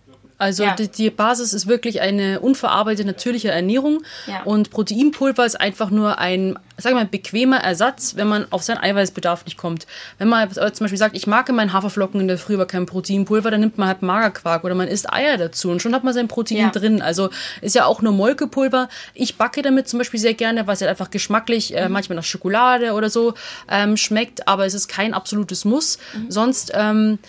Also 0.43 0.63
ja. 0.63 0.75
die, 0.75 0.89
die, 0.89 1.09
Basis 1.09 1.53
ist 1.53 1.67
wirklich 1.67 2.01
eine 2.01 2.41
unverarbeitete 2.41 3.07
natürliche 3.07 3.49
Ernährung 3.49 4.03
ja. 4.27 4.43
und 4.43 4.71
Proteinpulver 4.71 5.45
ist 5.45 5.55
einfach 5.55 5.89
nur 5.89 6.19
ein, 6.19 6.59
sagen 6.77 6.97
wir 6.97 7.03
mal, 7.03 7.05
bequemer 7.05 7.59
Ersatz, 7.59 8.17
wenn 8.17 8.27
man 8.27 8.45
auf 8.49 8.61
seinen 8.61 8.79
Eiweißbedarf 8.79 9.45
nicht 9.45 9.57
kommt. 9.57 9.87
Wenn 10.17 10.27
man 10.27 10.51
zum 10.51 10.83
Beispiel 10.83 10.97
sagt, 10.97 11.15
ich 11.15 11.27
mag 11.27 11.47
in 11.47 11.55
meinen 11.55 11.71
Haferflocken 11.71 12.19
in 12.19 12.27
der 12.27 12.37
Früh 12.37 12.55
aber 12.55 12.65
kein 12.65 12.85
Proteinpulver, 12.85 13.51
dann 13.51 13.61
nimmt 13.61 13.77
man 13.77 13.87
halt 13.87 14.01
Magerquark 14.01 14.65
oder 14.65 14.75
man 14.75 14.89
isst 14.89 15.13
Eier 15.13 15.37
dazu 15.37 15.69
und 15.69 15.81
schon 15.81 15.95
hat 15.95 16.03
man 16.03 16.13
sein 16.13 16.27
Protein 16.27 16.57
ja. 16.57 16.69
drin. 16.71 17.01
Also 17.01 17.29
ist 17.61 17.73
ja 17.73 17.85
auch 17.85 18.01
nur 18.01 18.11
Molkepulver. 18.11 18.89
Ich 19.13 19.37
backe 19.37 19.61
damit 19.61 19.87
zum 19.87 19.99
Beispiel 19.99 20.19
sehr 20.19 20.33
gerne, 20.33 20.67
weil 20.67 20.73
es 20.73 20.81
halt 20.81 20.89
einfach 20.89 21.09
geschmacklich 21.09 21.73
äh, 21.73 21.85
mhm. 21.85 21.93
manchmal 21.93 22.17
nach 22.17 22.25
Schokolade 22.25 22.91
oder 22.91 23.09
so 23.09 23.33
ähm, 23.69 23.95
schmeckt, 23.95 24.45
aber 24.49 24.65
es 24.65 24.73
ist 24.73 24.89
kein 24.89 25.13
absolutes 25.13 25.63
Muss. 25.63 25.99
Mhm. 26.13 26.31
Sonst 26.31 26.73
ähm, 26.75 27.19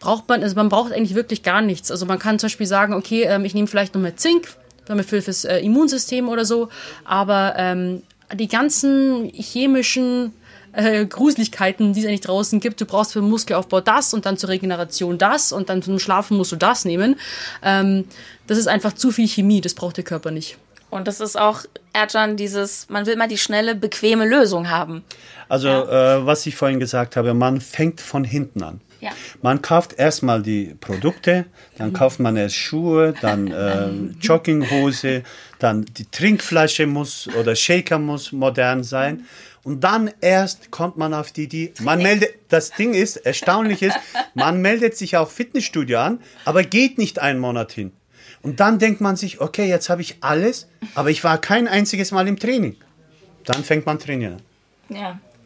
braucht 0.00 0.28
man, 0.28 0.42
also 0.42 0.54
man 0.54 0.68
braucht 0.68 0.92
eigentlich 0.92 1.14
wirklich 1.14 1.42
gar 1.42 1.62
nichts. 1.62 1.90
Also 1.90 2.06
man 2.06 2.18
kann 2.18 2.38
zum 2.38 2.46
Beispiel 2.46 2.66
sagen, 2.66 2.94
okay, 2.94 3.22
ähm, 3.24 3.44
ich 3.44 3.54
nehme 3.54 3.66
vielleicht 3.66 3.94
noch 3.94 4.02
mehr 4.02 4.16
Zink, 4.16 4.48
damit 4.86 5.06
für 5.06 5.22
fürs 5.22 5.44
äh, 5.44 5.58
Immunsystem 5.58 6.28
oder 6.28 6.44
so, 6.44 6.68
aber 7.04 7.54
ähm, 7.56 8.02
die 8.34 8.48
ganzen 8.48 9.30
chemischen 9.32 10.32
äh, 10.72 11.06
Gruseligkeiten, 11.06 11.92
die 11.92 12.00
es 12.00 12.06
eigentlich 12.06 12.20
draußen 12.20 12.60
gibt. 12.60 12.80
Du 12.80 12.86
brauchst 12.86 13.12
für 13.12 13.20
den 13.20 13.30
Muskelaufbau 13.30 13.80
das 13.80 14.14
und 14.14 14.26
dann 14.26 14.36
zur 14.36 14.50
Regeneration 14.50 15.18
das 15.18 15.52
und 15.52 15.68
dann 15.68 15.82
zum 15.82 15.98
Schlafen 15.98 16.36
musst 16.36 16.52
du 16.52 16.56
das 16.56 16.84
nehmen. 16.84 17.16
Ähm, 17.62 18.04
das 18.46 18.58
ist 18.58 18.68
einfach 18.68 18.92
zu 18.92 19.10
viel 19.10 19.28
Chemie, 19.28 19.60
das 19.60 19.74
braucht 19.74 19.96
der 19.96 20.04
Körper 20.04 20.30
nicht. 20.30 20.58
Und 20.90 21.06
das 21.06 21.20
ist 21.20 21.38
auch, 21.38 21.62
Ercan, 21.92 22.36
dieses, 22.36 22.88
man 22.88 23.06
will 23.06 23.16
mal 23.16 23.28
die 23.28 23.36
schnelle, 23.36 23.74
bequeme 23.74 24.26
Lösung 24.26 24.70
haben. 24.70 25.04
Also, 25.48 25.68
ja. 25.68 26.16
äh, 26.16 26.26
was 26.26 26.46
ich 26.46 26.56
vorhin 26.56 26.80
gesagt 26.80 27.16
habe, 27.16 27.34
man 27.34 27.60
fängt 27.60 28.00
von 28.00 28.24
hinten 28.24 28.62
an. 28.62 28.80
Ja. 29.00 29.10
Man 29.42 29.62
kauft 29.62 29.98
erstmal 29.98 30.42
die 30.42 30.74
Produkte, 30.80 31.46
dann 31.76 31.92
kauft 31.92 32.18
man 32.18 32.36
erst 32.36 32.56
Schuhe, 32.56 33.14
dann 33.20 33.48
äh, 33.48 33.88
Jogginghose, 34.20 35.22
dann 35.58 35.84
die 35.84 36.04
Trinkflasche 36.06 36.86
muss 36.86 37.28
oder 37.38 37.54
Shaker 37.54 37.98
muss 37.98 38.32
modern 38.32 38.82
sein. 38.82 39.24
Und 39.62 39.84
dann 39.84 40.10
erst 40.20 40.70
kommt 40.70 40.96
man 40.96 41.12
auf 41.14 41.30
die 41.30 41.44
Idee, 41.44 41.72
man 41.80 42.02
meldet, 42.02 42.34
das 42.48 42.70
Ding 42.70 42.94
ist, 42.94 43.16
erstaunlich 43.16 43.82
ist, 43.82 43.96
man 44.34 44.60
meldet 44.62 44.96
sich 44.96 45.16
auch 45.16 45.30
Fitnessstudio 45.30 45.98
an, 45.98 46.20
aber 46.44 46.62
geht 46.62 46.98
nicht 46.98 47.18
einen 47.18 47.38
Monat 47.38 47.72
hin. 47.72 47.92
Und 48.40 48.60
dann 48.60 48.78
denkt 48.78 49.00
man 49.00 49.16
sich, 49.16 49.40
okay, 49.40 49.68
jetzt 49.68 49.90
habe 49.90 50.00
ich 50.00 50.16
alles, 50.20 50.68
aber 50.94 51.10
ich 51.10 51.22
war 51.24 51.38
kein 51.38 51.68
einziges 51.68 52.12
Mal 52.12 52.28
im 52.28 52.38
Training. 52.38 52.76
Dann 53.44 53.64
fängt 53.64 53.84
man 53.84 53.98
trainieren 53.98 54.34
an. 54.34 54.42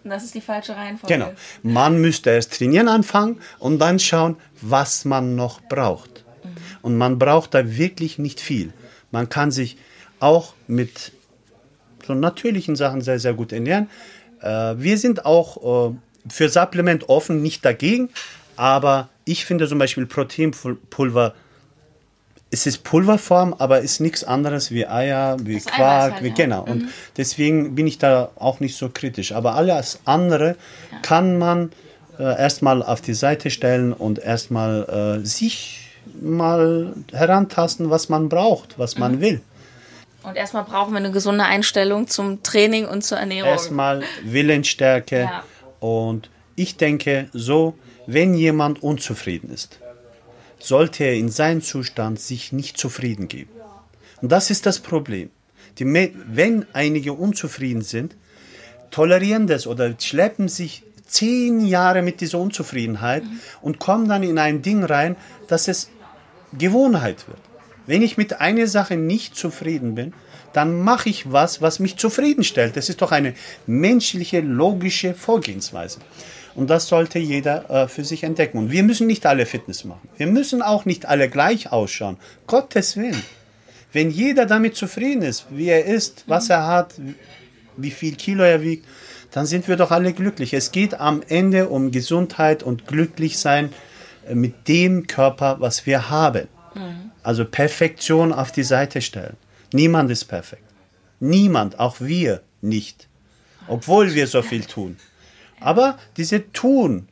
Das 0.05 0.25
ist 0.25 0.35
die 0.35 0.41
falsche 0.41 0.77
Reihenfolge. 0.77 1.15
Genau. 1.15 1.33
Man 1.63 2.01
müsste 2.01 2.31
erst 2.31 2.55
trainieren 2.55 2.89
anfangen 2.89 3.41
und 3.59 3.79
dann 3.79 3.99
schauen, 3.99 4.37
was 4.61 5.05
man 5.05 5.37
noch 5.37 5.61
braucht. 5.63 6.25
Mhm. 6.43 6.49
Und 6.83 6.99
man 6.99 7.19
braucht 7.19 7.55
da 7.55 7.77
wirklich 7.77 8.19
nicht 8.19 8.41
viel. 8.41 8.73
Man 9.11 9.29
kann 9.29 9.51
sich 9.51 9.77
auch 10.21 10.55
mit 10.67 11.13
so 12.07 12.15
natürlichen 12.15 12.77
Sachen 12.77 13.01
sehr, 13.01 13.19
sehr 13.19 13.35
gut 13.35 13.53
ernähren. 13.53 13.89
Äh, 14.41 14.75
wir 14.77 14.99
sind 14.99 15.25
auch 15.25 15.91
äh, 15.91 15.95
für 16.29 16.49
Supplement 16.49 17.09
offen, 17.09 17.43
nicht 17.43 17.65
dagegen. 17.65 18.11
Aber 18.57 19.09
ich 19.25 19.45
finde 19.45 19.69
zum 19.69 19.79
Beispiel 19.79 20.07
Proteinpulver 20.07 21.35
es 22.53 22.67
ist 22.67 22.85
Pulverform, 22.85 23.55
aber 23.59 23.81
ist 23.81 24.01
nichts 24.01 24.25
anderes 24.25 24.71
wie 24.71 24.87
Eier, 24.87 25.39
wie 25.41 25.55
das 25.55 25.65
Quark, 25.65 26.13
halt, 26.13 26.23
wie, 26.23 26.29
ja. 26.29 26.35
genau. 26.35 26.63
Und 26.65 26.83
mhm. 26.83 26.89
deswegen 27.17 27.75
bin 27.75 27.87
ich 27.87 27.97
da 27.97 28.31
auch 28.37 28.61
nicht 28.61 28.77
so 28.77 28.91
kritisch. 28.91 29.33
Aber 29.33 29.55
alles 29.55 30.01
andere 30.05 30.57
ja. 30.93 30.99
kann 31.01 31.39
man 31.39 31.73
äh, 32.19 32.25
erstmal 32.25 32.83
auf 32.83 33.01
die 33.01 33.15
Seite 33.15 33.51
stellen 33.51 33.95
und 33.95 34.19
erstmal 34.19 35.21
äh, 35.23 35.27
sich 35.27 35.89
mal 36.21 36.93
herantasten, 37.11 37.89
was 37.89 38.11
man 38.11 38.29
braucht, 38.29 38.79
was 38.79 38.97
mhm. 38.97 39.01
man 39.01 39.21
will. 39.23 39.41
Und 40.23 40.37
erstmal 40.37 40.65
brauchen 40.65 40.93
wir 40.93 40.99
eine 40.99 41.11
gesunde 41.11 41.45
Einstellung 41.45 42.07
zum 42.07 42.43
Training 42.43 42.87
und 42.87 43.03
zur 43.03 43.17
Ernährung. 43.17 43.51
Erstmal 43.51 44.03
Willensstärke. 44.23 45.21
Ja. 45.23 45.45
Und 45.81 46.29
ich 46.55 46.77
denke 46.77 47.31
so, 47.33 47.79
wenn 48.07 48.35
jemand 48.35 48.83
unzufrieden 48.83 49.51
ist, 49.51 49.81
sollte 50.63 51.05
er 51.05 51.15
in 51.15 51.29
seinem 51.29 51.63
Zustand 51.63 52.21
sich 52.21 52.53
nicht 52.53 52.79
zufrieden 52.79 53.29
geben. 53.29 53.51
Und 54.21 54.31
das 54.31 54.51
ist 54.51 54.67
das 54.67 54.79
Problem. 54.79 55.31
Die, 55.79 55.85
wenn 55.85 56.67
einige 56.73 57.13
unzufrieden 57.13 57.83
sind, 57.83 58.15
tolerieren 58.91 59.47
das 59.47 59.67
oder 59.67 59.95
schleppen 59.99 60.49
sich 60.49 60.85
zehn 61.07 61.65
Jahre 61.65 62.03
mit 62.03 62.21
dieser 62.21 62.39
Unzufriedenheit 62.39 63.25
mhm. 63.25 63.41
und 63.61 63.79
kommen 63.79 64.09
dann 64.09 64.23
in 64.23 64.39
ein 64.39 64.63
Ding 64.63 64.85
rein, 64.85 65.17
dass 65.49 65.69
es 65.69 65.91
Gewohnheit 66.57 67.27
wird. 67.27 67.41
Wenn 67.87 68.03
ich 68.03 68.17
mit 68.17 68.41
einer 68.41 68.67
Sache 68.67 68.97
nicht 68.97 69.37
zufrieden 69.37 69.95
bin, 69.95 70.15
dann 70.53 70.81
mache 70.81 71.09
ich 71.09 71.33
was, 71.33 71.61
was 71.63 71.81
mich 71.81 71.97
zufriedenstellt. 71.97 72.77
Das 72.77 72.89
ist 72.89 73.03
doch 73.03 73.13
eine 73.13 73.35
menschliche, 73.67 74.41
logische 74.41 75.15
Vorgehensweise. 75.15 75.99
Und 76.55 76.69
das 76.69 76.87
sollte 76.87 77.19
jeder 77.19 77.71
äh, 77.71 77.89
für 77.89 78.05
sich 78.05 78.25
entdecken. 78.25 78.59
Und 78.59 78.71
wir 78.71 78.83
müssen 78.83 79.07
nicht 79.07 79.27
alle 79.27 79.47
Fitness 79.47 79.85
machen. 79.85 80.09
Wir 80.17 80.27
müssen 80.27 80.63
auch 80.63 80.85
nicht 80.85 81.07
alle 81.07 81.29
gleich 81.29 81.73
ausschauen. 81.73 82.19
Gottes 82.47 82.97
Willen. 82.97 83.23
Wenn 83.93 84.11
jeder 84.11 84.47
damit 84.47 84.77
zufrieden 84.77 85.23
ist, 85.23 85.47
wie 85.51 85.69
er 85.69 85.85
ist, 85.85 86.25
was 86.27 86.51
er 86.51 86.67
hat, 86.67 86.95
wie 87.77 87.91
viel 87.91 88.17
Kilo 88.17 88.43
er 88.43 88.63
wiegt, 88.63 88.87
dann 89.31 89.47
sind 89.47 89.67
wir 89.69 89.77
doch 89.77 89.91
alle 89.91 90.13
glücklich. 90.13 90.53
Es 90.55 90.73
geht 90.73 90.95
am 90.95 91.23
Ende 91.27 91.69
um 91.69 91.91
Gesundheit 91.91 92.63
und 92.63 92.87
Glücklichsein 92.87 93.73
äh, 94.29 94.35
mit 94.35 94.69
dem 94.69 95.07
Körper, 95.07 95.57
was 95.61 95.87
wir 95.87 96.11
haben. 96.11 96.49
Mhm. 96.75 97.11
Also 97.23 97.45
Perfektion 97.45 98.33
auf 98.33 98.53
die 98.53 98.63
Seite 98.63 99.01
stellen. 99.01 99.37
Niemand 99.73 100.11
ist 100.11 100.25
perfekt. 100.25 100.65
Niemand, 101.21 101.79
auch 101.79 102.01
wir 102.01 102.43
nicht. 102.61 103.09
Obwohl 103.69 104.15
wir 104.15 104.27
so 104.27 104.43
viel 104.43 104.65
tun. 104.65 104.97
Aber 105.65 105.99
diese 106.17 106.53
Tun 106.53 107.09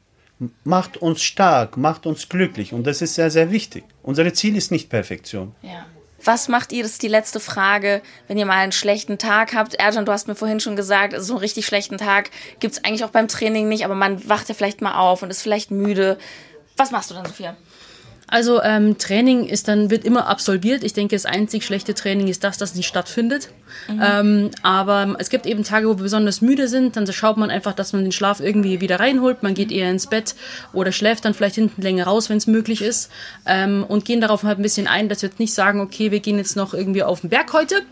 macht 0.65 0.97
uns 0.97 1.23
stark, 1.23 1.77
macht 1.77 2.07
uns 2.07 2.29
glücklich 2.29 2.73
und 2.73 2.87
das 2.87 3.03
ist 3.03 3.15
sehr, 3.15 3.31
sehr 3.31 3.51
wichtig. 3.51 3.85
Unser 4.03 4.33
Ziel 4.33 4.57
ist 4.57 4.71
nicht 4.71 4.89
Perfektion. 4.89 5.55
Ja. 5.63 5.87
Was 6.23 6.49
macht 6.49 6.73
ihr, 6.73 6.83
das 6.83 6.93
ist 6.93 7.03
die 7.03 7.09
letzte 7.09 7.41
Frage, 7.41 8.03
wenn 8.29 8.37
ihr 8.37 8.45
mal 8.45 8.59
einen 8.59 8.73
schlechten 8.73 9.17
Tag 9.17 9.55
habt? 9.55 9.75
Erjan, 9.75 10.05
du 10.05 10.13
hast 10.13 10.29
mir 10.29 10.35
vorhin 10.35 10.61
schon 10.61 10.77
gesagt, 10.77 11.15
so 11.19 11.35
einen 11.35 11.41
richtig 11.41 11.65
schlechten 11.65 11.97
Tag 11.97 12.31
gibt 12.59 12.75
es 12.75 12.85
eigentlich 12.85 13.05
auch 13.05 13.11
beim 13.11 13.27
Training 13.27 13.69
nicht, 13.69 13.87
aber 13.87 13.95
man 13.95 14.29
wacht 14.29 14.49
ja 14.49 14.55
vielleicht 14.55 14.83
mal 14.83 14.99
auf 14.99 15.23
und 15.23 15.31
ist 15.31 15.41
vielleicht 15.41 15.71
müde. 15.71 16.19
Was 16.77 16.91
machst 16.91 17.11
du 17.11 17.15
dann, 17.15 17.25
Sophia? 17.25 17.57
Also 18.31 18.63
ähm, 18.63 18.97
Training 18.97 19.45
ist 19.45 19.67
dann 19.67 19.91
wird 19.91 20.05
immer 20.05 20.29
absolviert. 20.29 20.85
Ich 20.85 20.93
denke, 20.93 21.17
das 21.17 21.27
einzig 21.27 21.65
schlechte 21.65 21.95
Training 21.95 22.29
ist 22.29 22.45
das, 22.45 22.59
das 22.59 22.77
nicht 22.77 22.87
stattfindet. 22.87 23.49
Mhm. 23.89 24.03
Ähm, 24.03 24.51
aber 24.63 25.17
es 25.19 25.31
gibt 25.31 25.47
eben 25.47 25.65
Tage, 25.65 25.89
wo 25.89 25.99
wir 25.99 26.05
besonders 26.05 26.41
müde 26.41 26.69
sind. 26.69 26.97
Dann 26.97 27.11
schaut 27.13 27.37
man 27.37 27.51
einfach, 27.51 27.73
dass 27.73 27.93
man 27.93 28.03
den 28.03 28.13
Schlaf 28.13 28.41
irgendwie 28.41 28.81
wieder 28.81 29.01
reinholt. 29.01 29.43
Man 29.43 29.55
geht 29.55 29.73
eher 29.73 29.91
ins 29.91 30.07
Bett 30.07 30.37
oder 30.73 30.93
schläft 30.93 31.25
dann 31.25 31.35
vielleicht 31.35 31.57
hinten 31.57 31.83
länger 31.83 32.05
raus, 32.05 32.31
wenn 32.31 32.37
es 32.37 32.47
möglich 32.47 32.83
ist. 32.83 33.11
Ähm, 33.47 33.85
und 33.87 34.05
gehen 34.05 34.21
darauf 34.21 34.45
halt 34.45 34.61
ein 34.61 34.63
bisschen 34.63 34.87
ein, 34.87 35.09
dass 35.09 35.23
wir 35.23 35.29
jetzt 35.29 35.41
nicht 35.41 35.53
sagen, 35.53 35.81
okay, 35.81 36.13
wir 36.13 36.21
gehen 36.21 36.39
jetzt 36.39 36.57
noch 36.57 36.73
irgendwie 36.73 37.03
auf 37.03 37.23
den 37.23 37.31
Berg 37.31 37.53
heute, 37.53 37.83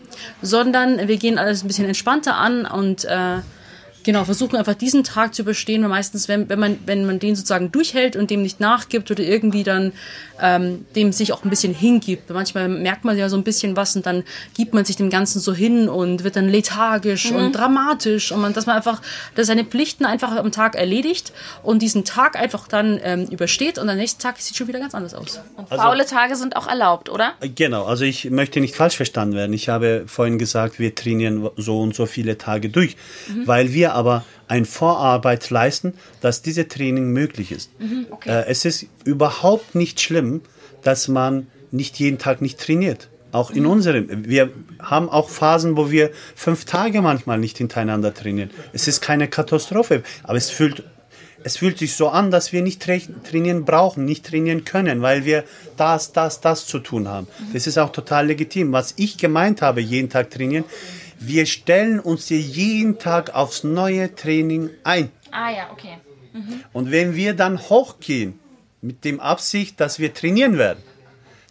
sondern 0.41 1.07
wir 1.07 1.17
gehen 1.17 1.37
alles 1.37 1.63
ein 1.63 1.67
bisschen 1.67 1.85
entspannter 1.85 2.35
an 2.35 2.65
und 2.65 3.03
äh, 3.03 3.39
Genau, 4.03 4.23
versuchen 4.23 4.55
einfach 4.55 4.75
diesen 4.75 5.03
Tag 5.03 5.35
zu 5.35 5.41
überstehen, 5.41 5.81
weil 5.81 5.89
meistens, 5.89 6.27
wenn, 6.27 6.47
wenn, 6.47 6.59
man, 6.59 6.79
wenn 6.85 7.05
man 7.05 7.19
den 7.19 7.35
sozusagen 7.35 7.71
durchhält 7.71 8.15
und 8.15 8.29
dem 8.29 8.41
nicht 8.41 8.59
nachgibt 8.59 9.11
oder 9.11 9.23
irgendwie 9.23 9.63
dann 9.63 9.91
ähm, 10.41 10.85
dem 10.95 11.11
sich 11.11 11.33
auch 11.33 11.43
ein 11.43 11.49
bisschen 11.49 11.73
hingibt. 11.73 12.29
Manchmal 12.29 12.67
merkt 12.67 13.05
man 13.05 13.17
ja 13.17 13.29
so 13.29 13.37
ein 13.37 13.43
bisschen 13.43 13.75
was 13.75 13.95
und 13.95 14.05
dann 14.05 14.23
gibt 14.55 14.73
man 14.73 14.85
sich 14.85 14.95
dem 14.95 15.09
Ganzen 15.09 15.39
so 15.39 15.53
hin 15.53 15.89
und 15.89 16.23
wird 16.23 16.35
dann 16.35 16.49
lethargisch 16.49 17.31
mhm. 17.31 17.37
und 17.37 17.51
dramatisch 17.53 18.31
und 18.31 18.41
man, 18.41 18.53
dass 18.53 18.65
man 18.65 18.75
einfach, 18.75 19.01
dass 19.35 19.47
seine 19.47 19.65
Pflichten 19.65 20.05
einfach 20.05 20.35
am 20.35 20.51
Tag 20.51 20.75
erledigt 20.75 21.33
und 21.63 21.81
diesen 21.81 22.05
Tag 22.05 22.35
einfach 22.35 22.67
dann 22.67 22.99
ähm, 23.03 23.25
übersteht 23.25 23.77
und 23.77 23.89
am 23.89 23.97
nächsten 23.97 24.21
Tag 24.21 24.39
sieht 24.39 24.55
schon 24.55 24.67
wieder 24.67 24.79
ganz 24.79 24.95
anders 24.95 25.13
aus. 25.13 25.41
Und 25.55 25.71
also 25.71 25.83
faule 25.83 26.01
also, 26.03 26.15
Tage 26.15 26.35
sind 26.35 26.55
auch 26.55 26.67
erlaubt, 26.67 27.09
oder? 27.09 27.33
Genau, 27.55 27.85
also 27.85 28.03
ich 28.03 28.29
möchte 28.29 28.59
nicht 28.59 28.75
falsch 28.75 28.95
verstanden 28.95 29.35
werden. 29.35 29.53
Ich 29.53 29.69
habe 29.69 30.03
vorhin 30.07 30.37
gesagt, 30.37 30.79
wir 30.79 30.95
trainieren 30.95 31.49
so 31.57 31.79
und 31.81 31.95
so 31.95 32.05
viele 32.05 32.37
Tage 32.37 32.69
durch, 32.69 32.95
mhm. 33.27 33.47
weil 33.47 33.73
wir 33.73 33.93
aber 33.93 34.23
ein 34.49 34.65
Vorarbeit 34.65 35.49
leisten, 35.51 35.93
dass 36.21 36.41
diese 36.41 36.67
Training 36.67 37.11
möglich 37.11 37.51
ist. 37.51 37.69
Mhm, 37.79 38.07
okay. 38.09 38.29
äh, 38.29 38.45
es 38.47 38.65
ist 38.65 38.87
überhaupt 39.05 39.75
nicht 39.75 40.01
schlimm, 40.01 40.41
dass 40.83 41.07
man 41.07 41.47
nicht 41.71 41.99
jeden 41.99 42.17
Tag 42.17 42.41
nicht 42.41 42.59
trainiert. 42.59 43.09
Auch 43.31 43.51
in 43.51 43.63
mhm. 43.63 43.69
unserem. 43.69 44.25
Wir 44.27 44.49
haben 44.79 45.07
auch 45.07 45.29
Phasen, 45.29 45.77
wo 45.77 45.91
wir 45.91 46.09
fünf 46.35 46.65
Tage 46.65 47.03
manchmal 47.03 47.37
nicht 47.37 47.59
hintereinander 47.59 48.11
trainieren. 48.11 48.49
Es 48.73 48.87
ist 48.87 49.01
keine 49.01 49.27
Katastrophe, 49.27 50.01
aber 50.23 50.37
es 50.37 50.49
fühlt, 50.49 50.83
es 51.43 51.57
fühlt 51.57 51.77
sich 51.77 51.95
so 51.95 52.09
an, 52.09 52.31
dass 52.31 52.51
wir 52.51 52.63
nicht 52.63 52.81
tra 52.81 52.97
trainieren 53.29 53.65
brauchen, 53.65 54.03
nicht 54.03 54.25
trainieren 54.25 54.65
können, 54.65 55.03
weil 55.03 55.25
wir 55.25 55.43
das, 55.77 56.11
das, 56.11 56.41
das 56.41 56.65
zu 56.65 56.79
tun 56.79 57.07
haben. 57.07 57.27
Mhm. 57.27 57.53
Das 57.53 57.67
ist 57.67 57.77
auch 57.77 57.91
total 57.91 58.25
legitim. 58.25 58.71
Was 58.71 58.95
ich 58.97 59.19
gemeint 59.19 59.61
habe, 59.61 59.79
jeden 59.79 60.09
Tag 60.09 60.31
trainieren, 60.31 60.65
wir 61.19 61.45
stellen 61.45 61.99
uns 61.99 62.27
hier 62.27 62.39
jeden 62.39 62.97
Tag 62.97 63.35
aufs 63.35 63.63
neue 63.63 64.15
Training 64.15 64.69
ein. 64.83 65.11
Ah 65.31 65.51
ja, 65.51 65.69
okay. 65.71 65.97
Mhm. 66.33 66.63
Und 66.73 66.91
wenn 66.91 67.15
wir 67.15 67.33
dann 67.33 67.59
hochgehen 67.59 68.39
mit 68.81 69.03
dem 69.03 69.19
Absicht, 69.19 69.79
dass 69.79 69.99
wir 69.99 70.13
trainieren 70.13 70.57
werden, 70.57 70.83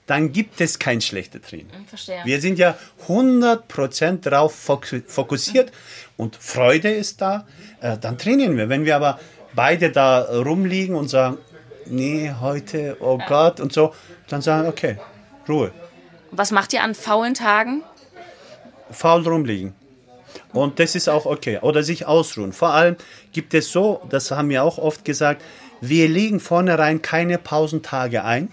dann 0.06 0.32
gibt 0.32 0.60
es 0.62 0.78
kein 0.78 1.02
schlechtes 1.02 1.42
Training. 1.42 1.66
Mhm, 1.66 1.86
verstehe. 1.86 2.20
Wir 2.24 2.40
sind 2.40 2.58
ja 2.58 2.78
100% 3.06 4.22
darauf 4.22 4.54
fokussiert 4.54 5.70
und 6.16 6.36
Freude 6.36 6.90
ist 6.90 7.20
da, 7.20 7.46
äh, 7.80 7.98
dann 7.98 8.16
trainieren 8.16 8.56
wir. 8.56 8.70
Wenn 8.70 8.86
wir 8.86 8.96
aber 8.96 9.20
beide 9.54 9.92
da 9.92 10.20
rumliegen 10.20 10.96
und 10.96 11.08
sagen, 11.08 11.36
nee, 11.86 12.32
heute, 12.40 12.96
oh 13.00 13.18
Gott 13.28 13.60
und 13.60 13.72
so, 13.72 13.94
dann 14.28 14.40
sagen 14.40 14.62
wir, 14.62 14.70
okay, 14.70 14.98
Ruhe. 15.46 15.72
Was 16.30 16.52
macht 16.52 16.72
ihr 16.72 16.82
an 16.82 16.94
faulen 16.94 17.34
Tagen? 17.34 17.82
Faul 18.90 19.22
rumliegen. 19.26 19.74
Und 20.52 20.78
das 20.78 20.94
ist 20.94 21.08
auch 21.08 21.26
okay. 21.26 21.58
Oder 21.60 21.82
sich 21.82 22.06
ausruhen. 22.06 22.52
Vor 22.52 22.70
allem 22.70 22.96
gibt 23.32 23.54
es 23.54 23.72
so, 23.72 24.02
das 24.08 24.30
haben 24.30 24.48
wir 24.48 24.62
auch 24.62 24.78
oft 24.78 25.04
gesagt, 25.04 25.42
wir 25.80 26.08
legen 26.08 26.40
vornherein 26.40 27.02
keine 27.02 27.38
Pausentage 27.38 28.24
ein, 28.24 28.50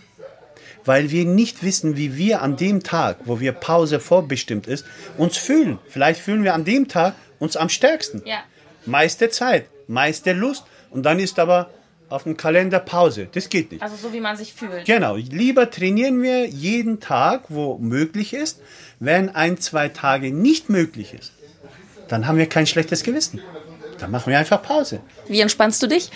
weil 0.83 1.09
wir 1.09 1.25
nicht 1.25 1.63
wissen, 1.63 1.97
wie 1.97 2.15
wir 2.15 2.41
an 2.41 2.57
dem 2.57 2.83
Tag, 2.83 3.17
wo 3.25 3.39
wir 3.39 3.51
Pause 3.51 3.99
vorbestimmt 3.99 4.67
ist, 4.67 4.85
uns 5.17 5.37
fühlen. 5.37 5.79
Vielleicht 5.87 6.21
fühlen 6.21 6.43
wir 6.43 6.53
an 6.53 6.65
dem 6.65 6.87
Tag 6.87 7.15
uns 7.39 7.57
am 7.57 7.69
stärksten. 7.69 8.21
Ja. 8.25 8.43
Meiste 8.85 9.29
Zeit, 9.29 9.67
meiste 9.87 10.33
Lust. 10.33 10.65
Und 10.91 11.03
dann 11.03 11.19
ist 11.19 11.39
aber 11.39 11.69
auf 12.09 12.23
dem 12.23 12.37
Kalender 12.37 12.79
Pause. 12.79 13.27
Das 13.31 13.49
geht 13.49 13.71
nicht. 13.71 13.81
Also 13.81 13.95
so 13.95 14.13
wie 14.13 14.19
man 14.19 14.37
sich 14.37 14.53
fühlt. 14.53 14.85
Genau. 14.85 15.15
Lieber 15.15 15.69
trainieren 15.69 16.21
wir 16.21 16.47
jeden 16.47 16.99
Tag, 16.99 17.45
wo 17.49 17.77
möglich 17.77 18.33
ist. 18.33 18.61
Wenn 18.99 19.29
ein, 19.29 19.57
zwei 19.57 19.89
Tage 19.89 20.31
nicht 20.31 20.69
möglich 20.69 21.13
ist, 21.13 21.33
dann 22.07 22.27
haben 22.27 22.37
wir 22.37 22.47
kein 22.47 22.67
schlechtes 22.67 23.03
Gewissen. 23.03 23.41
Dann 23.99 24.11
machen 24.11 24.29
wir 24.31 24.37
einfach 24.37 24.61
Pause. 24.61 24.99
Wie 25.27 25.41
entspannst 25.41 25.81
du 25.81 25.87
dich? 25.87 26.11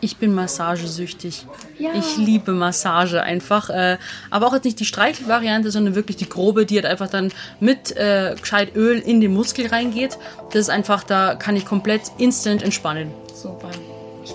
Ich 0.00 0.16
bin 0.16 0.34
massagesüchtig. 0.34 1.46
Ja. 1.78 1.90
Ich 1.94 2.16
liebe 2.16 2.52
Massage 2.52 3.22
einfach. 3.22 3.70
Äh, 3.70 3.98
aber 4.30 4.48
auch 4.48 4.54
jetzt 4.54 4.64
nicht 4.64 4.80
die 4.80 4.84
Streichelvariante, 4.84 5.70
sondern 5.70 5.94
wirklich 5.94 6.16
die 6.16 6.28
grobe, 6.28 6.66
die 6.66 6.74
halt 6.74 6.86
einfach 6.86 7.08
dann 7.08 7.32
mit 7.60 7.96
äh, 7.96 8.34
gescheit 8.38 8.74
Öl 8.74 8.98
in 8.98 9.20
den 9.20 9.32
Muskel 9.32 9.68
reingeht. 9.68 10.18
Das 10.50 10.62
ist 10.62 10.70
einfach, 10.70 11.04
da 11.04 11.36
kann 11.36 11.54
ich 11.54 11.64
komplett 11.64 12.02
instant 12.18 12.64
entspannen. 12.64 13.12
Super. 13.32 13.70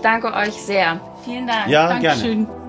Ich 0.07 0.13
danke 0.13 0.33
euch 0.33 0.53
sehr. 0.53 1.01
Vielen 1.25 1.47
Dank. 1.47 1.67
Ja, 1.67 1.89
Dankeschön. 1.89 2.45
gerne. 2.45 2.66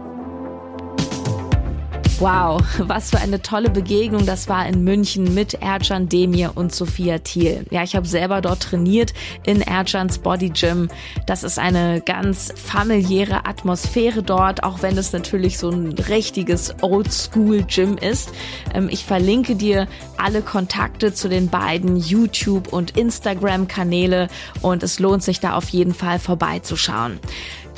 Wow, 2.20 2.60
was 2.78 3.10
für 3.10 3.18
eine 3.18 3.42
tolle 3.42 3.70
Begegnung 3.70 4.26
das 4.26 4.48
war 4.48 4.66
in 4.66 4.82
München 4.82 5.34
mit 5.34 5.54
Ercan 5.54 6.08
Demir 6.08 6.52
und 6.56 6.74
Sophia 6.74 7.18
Thiel. 7.18 7.64
Ja, 7.70 7.84
ich 7.84 7.94
habe 7.94 8.08
selber 8.08 8.40
dort 8.40 8.60
trainiert 8.60 9.14
in 9.46 9.60
Ercans 9.60 10.18
Body 10.18 10.50
Gym. 10.50 10.88
Das 11.26 11.44
ist 11.44 11.60
eine 11.60 12.00
ganz 12.00 12.52
familiäre 12.56 13.46
Atmosphäre 13.46 14.24
dort, 14.24 14.64
auch 14.64 14.82
wenn 14.82 14.98
es 14.98 15.12
natürlich 15.12 15.58
so 15.58 15.70
ein 15.70 15.92
richtiges 15.92 16.74
Oldschool 16.80 17.62
Gym 17.62 17.96
ist. 17.96 18.32
Ähm, 18.74 18.88
ich 18.90 19.04
verlinke 19.04 19.54
dir 19.54 19.86
alle 20.16 20.42
Kontakte 20.42 21.14
zu 21.14 21.28
den 21.28 21.48
beiden 21.48 21.96
YouTube 21.96 22.72
und 22.72 22.96
Instagram 22.96 23.68
Kanäle 23.68 24.26
und 24.60 24.82
es 24.82 24.98
lohnt 24.98 25.22
sich 25.22 25.38
da 25.38 25.54
auf 25.54 25.68
jeden 25.68 25.94
Fall 25.94 26.18
vorbeizuschauen. 26.18 27.20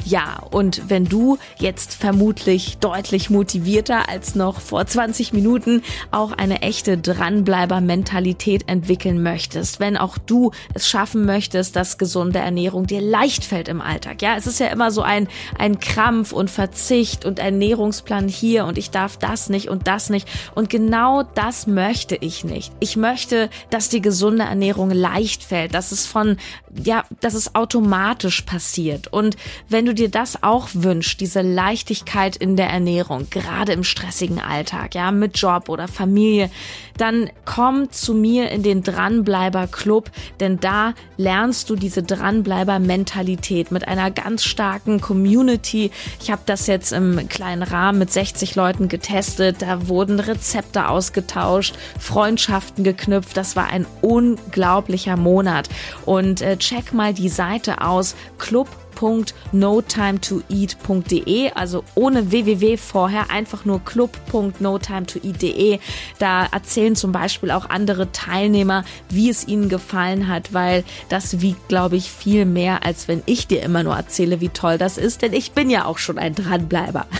Ja, 0.04 0.42
und 0.50 0.88
wenn 0.88 1.04
du 1.04 1.38
jetzt 1.58 1.94
vermutlich 1.94 2.78
deutlich 2.78 3.30
motivierter 3.30 4.08
als 4.08 4.34
noch 4.34 4.60
vor 4.60 4.86
20 4.86 5.32
Minuten 5.32 5.82
auch 6.10 6.32
eine 6.32 6.62
echte 6.62 6.96
Dranbleiber-Mentalität 6.96 8.68
entwickeln 8.68 9.22
möchtest, 9.22 9.80
wenn 9.80 9.96
auch 9.96 10.18
du 10.18 10.52
es 10.74 10.88
schaffen 10.88 11.26
möchtest, 11.26 11.76
dass 11.76 11.98
gesunde 11.98 12.38
Ernährung 12.38 12.86
dir 12.86 13.00
leicht 13.00 13.44
fällt 13.44 13.68
im 13.68 13.80
Alltag. 13.80 14.22
Ja, 14.22 14.36
es 14.36 14.46
ist 14.46 14.60
ja 14.60 14.68
immer 14.68 14.90
so 14.90 15.02
ein, 15.02 15.28
ein 15.58 15.78
Krampf 15.78 16.32
und 16.32 16.50
Verzicht 16.50 17.24
und 17.24 17.38
Ernährungsplan 17.38 18.28
hier 18.28 18.64
und 18.64 18.78
ich 18.78 18.90
darf 18.90 19.16
das 19.16 19.48
nicht 19.48 19.68
und 19.68 19.86
das 19.86 20.10
nicht. 20.10 20.28
Und 20.54 20.70
genau 20.70 21.22
das 21.22 21.66
möchte 21.66 22.16
ich 22.16 22.44
nicht. 22.44 22.72
Ich 22.80 22.96
möchte, 22.96 23.50
dass 23.70 23.88
die 23.88 24.00
gesunde 24.00 24.44
Ernährung 24.44 24.90
leicht 24.90 25.44
fällt, 25.44 25.74
dass 25.74 25.92
es 25.92 26.06
von, 26.06 26.36
ja, 26.82 27.04
dass 27.20 27.34
es 27.34 27.54
automatisch 27.54 28.42
passiert. 28.42 29.12
Und 29.12 29.36
wenn 29.68 29.86
du 29.86 29.89
du 29.90 29.94
dir 29.94 30.09
das 30.09 30.42
auch 30.42 30.68
wünschst, 30.72 31.20
diese 31.20 31.42
Leichtigkeit 31.42 32.37
in 32.37 32.57
der 32.57 32.70
Ernährung, 32.70 33.26
gerade 33.29 33.72
im 33.72 33.83
stressigen 33.83 34.40
Alltag, 34.40 34.94
ja, 34.94 35.11
mit 35.11 35.37
Job 35.37 35.68
oder 35.68 35.88
Familie, 35.88 36.48
dann 36.96 37.31
komm 37.44 37.90
zu 37.90 38.14
mir 38.14 38.50
in 38.50 38.62
den 38.62 38.83
Dranbleiber 38.83 39.66
Club, 39.66 40.11
denn 40.38 40.61
da 40.61 40.94
lernst 41.16 41.70
du 41.70 41.76
diese 41.76 42.03
Dranbleiber 42.03 42.79
Mentalität 42.79 43.72
mit 43.72 43.88
einer 43.88 44.11
ganz 44.11 44.44
starken 44.44 45.00
Community. 45.00 45.90
Ich 46.20 46.31
habe 46.31 46.42
das 46.46 46.66
jetzt 46.68 46.92
im 46.92 47.29
kleinen 47.29 47.62
Rahmen 47.62 47.98
mit 47.98 48.12
60 48.12 48.55
Leuten 48.55 48.88
getestet, 48.88 49.62
da 49.62 49.88
wurden 49.88 50.20
Rezepte 50.20 50.88
ausgetauscht, 50.88 51.74
Freundschaften 51.98 52.85
geknüpft, 52.85 53.37
das 53.37 53.57
war 53.57 53.68
ein 53.68 53.87
unglaublicher 54.03 55.16
Monat. 55.16 55.68
Und 56.07 56.42
äh, 56.42 56.57
check 56.59 56.92
mal 56.92 57.12
die 57.12 57.29
Seite 57.29 57.81
aus 57.81 58.14
club 58.38 58.68
club.notimetoeat.de, 59.00 61.52
also 61.52 61.84
ohne 61.94 62.30
www 62.30 62.76
vorher, 62.76 63.30
einfach 63.30 63.64
nur 63.64 63.82
club.notimetoeat.de. 63.82 65.78
Da 66.18 66.44
erzählen 66.46 66.94
zum 66.96 67.12
Beispiel 67.12 67.50
auch 67.50 67.70
andere 67.70 68.12
Teilnehmer, 68.12 68.84
wie 69.08 69.30
es 69.30 69.48
ihnen 69.48 69.70
gefallen 69.70 70.28
hat, 70.28 70.52
weil 70.52 70.84
das 71.08 71.40
wiegt, 71.40 71.68
glaube 71.68 71.96
ich, 71.96 72.10
viel 72.10 72.44
mehr, 72.44 72.84
als 72.84 73.08
wenn 73.08 73.22
ich 73.24 73.46
dir 73.46 73.62
immer 73.62 73.82
nur 73.82 73.96
erzähle, 73.96 74.42
wie 74.42 74.50
toll 74.50 74.76
das 74.76 74.98
ist, 74.98 75.22
denn 75.22 75.32
ich 75.32 75.52
bin 75.52 75.70
ja 75.70 75.86
auch 75.86 75.96
schon 75.98 76.18
ein 76.18 76.34
Dranbleiber. 76.34 77.06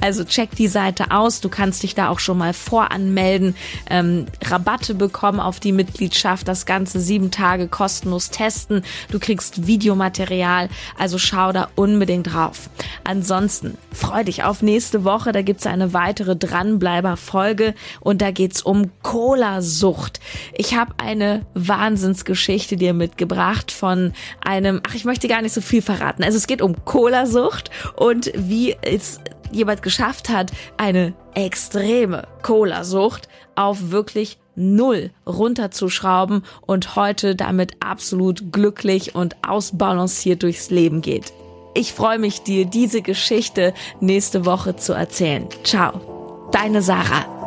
Also 0.00 0.24
check 0.24 0.54
die 0.56 0.68
Seite 0.68 1.10
aus, 1.12 1.40
du 1.40 1.48
kannst 1.48 1.82
dich 1.82 1.94
da 1.94 2.08
auch 2.08 2.18
schon 2.18 2.36
mal 2.36 2.52
voranmelden, 2.52 3.56
ähm, 3.88 4.26
Rabatte 4.44 4.94
bekommen 4.94 5.40
auf 5.40 5.60
die 5.60 5.72
Mitgliedschaft, 5.72 6.46
das 6.46 6.66
Ganze 6.66 7.00
sieben 7.00 7.30
Tage 7.30 7.68
kostenlos 7.68 8.28
testen, 8.30 8.82
du 9.10 9.18
kriegst 9.18 9.66
Videomaterial, 9.66 10.68
also 10.98 11.16
schau 11.22 11.52
da 11.52 11.68
unbedingt 11.74 12.32
drauf. 12.32 12.68
Ansonsten 13.04 13.78
freu 13.92 14.24
dich 14.24 14.44
auf 14.44 14.62
nächste 14.62 15.04
Woche, 15.04 15.32
da 15.32 15.42
gibt's 15.42 15.66
eine 15.66 15.92
weitere 15.92 16.36
Dranbleiber-Folge 16.36 17.74
und 18.00 18.22
da 18.22 18.30
geht's 18.30 18.62
um 18.62 18.90
Cola-Sucht. 19.02 20.20
Ich 20.54 20.74
habe 20.74 20.94
eine 20.98 21.46
Wahnsinnsgeschichte 21.54 22.76
dir 22.76 22.94
mitgebracht 22.94 23.70
von 23.70 24.12
einem, 24.44 24.80
ach, 24.86 24.94
ich 24.94 25.04
möchte 25.04 25.28
gar 25.28 25.42
nicht 25.42 25.54
so 25.54 25.60
viel 25.60 25.82
verraten. 25.82 26.24
Also 26.24 26.36
es 26.36 26.46
geht 26.46 26.62
um 26.62 26.84
Cola-Sucht 26.84 27.70
und 27.96 28.32
wie 28.34 28.76
es 28.82 29.20
jemand 29.52 29.82
geschafft 29.82 30.28
hat, 30.28 30.50
eine 30.76 31.14
extreme 31.34 32.26
Cola-Sucht 32.42 33.28
auf 33.54 33.90
wirklich 33.90 34.38
null 34.54 35.10
runterzuschrauben 35.26 36.44
und 36.62 36.96
heute 36.96 37.34
damit 37.36 37.76
absolut 37.80 38.52
glücklich 38.52 39.14
und 39.14 39.36
ausbalanciert 39.46 40.42
durchs 40.42 40.70
Leben 40.70 41.00
geht. 41.02 41.32
Ich 41.74 41.92
freue 41.92 42.18
mich, 42.18 42.42
dir 42.42 42.66
diese 42.66 43.02
Geschichte 43.02 43.72
nächste 44.00 44.44
Woche 44.44 44.76
zu 44.76 44.92
erzählen. 44.92 45.48
Ciao, 45.64 46.48
deine 46.52 46.82
Sarah. 46.82 47.41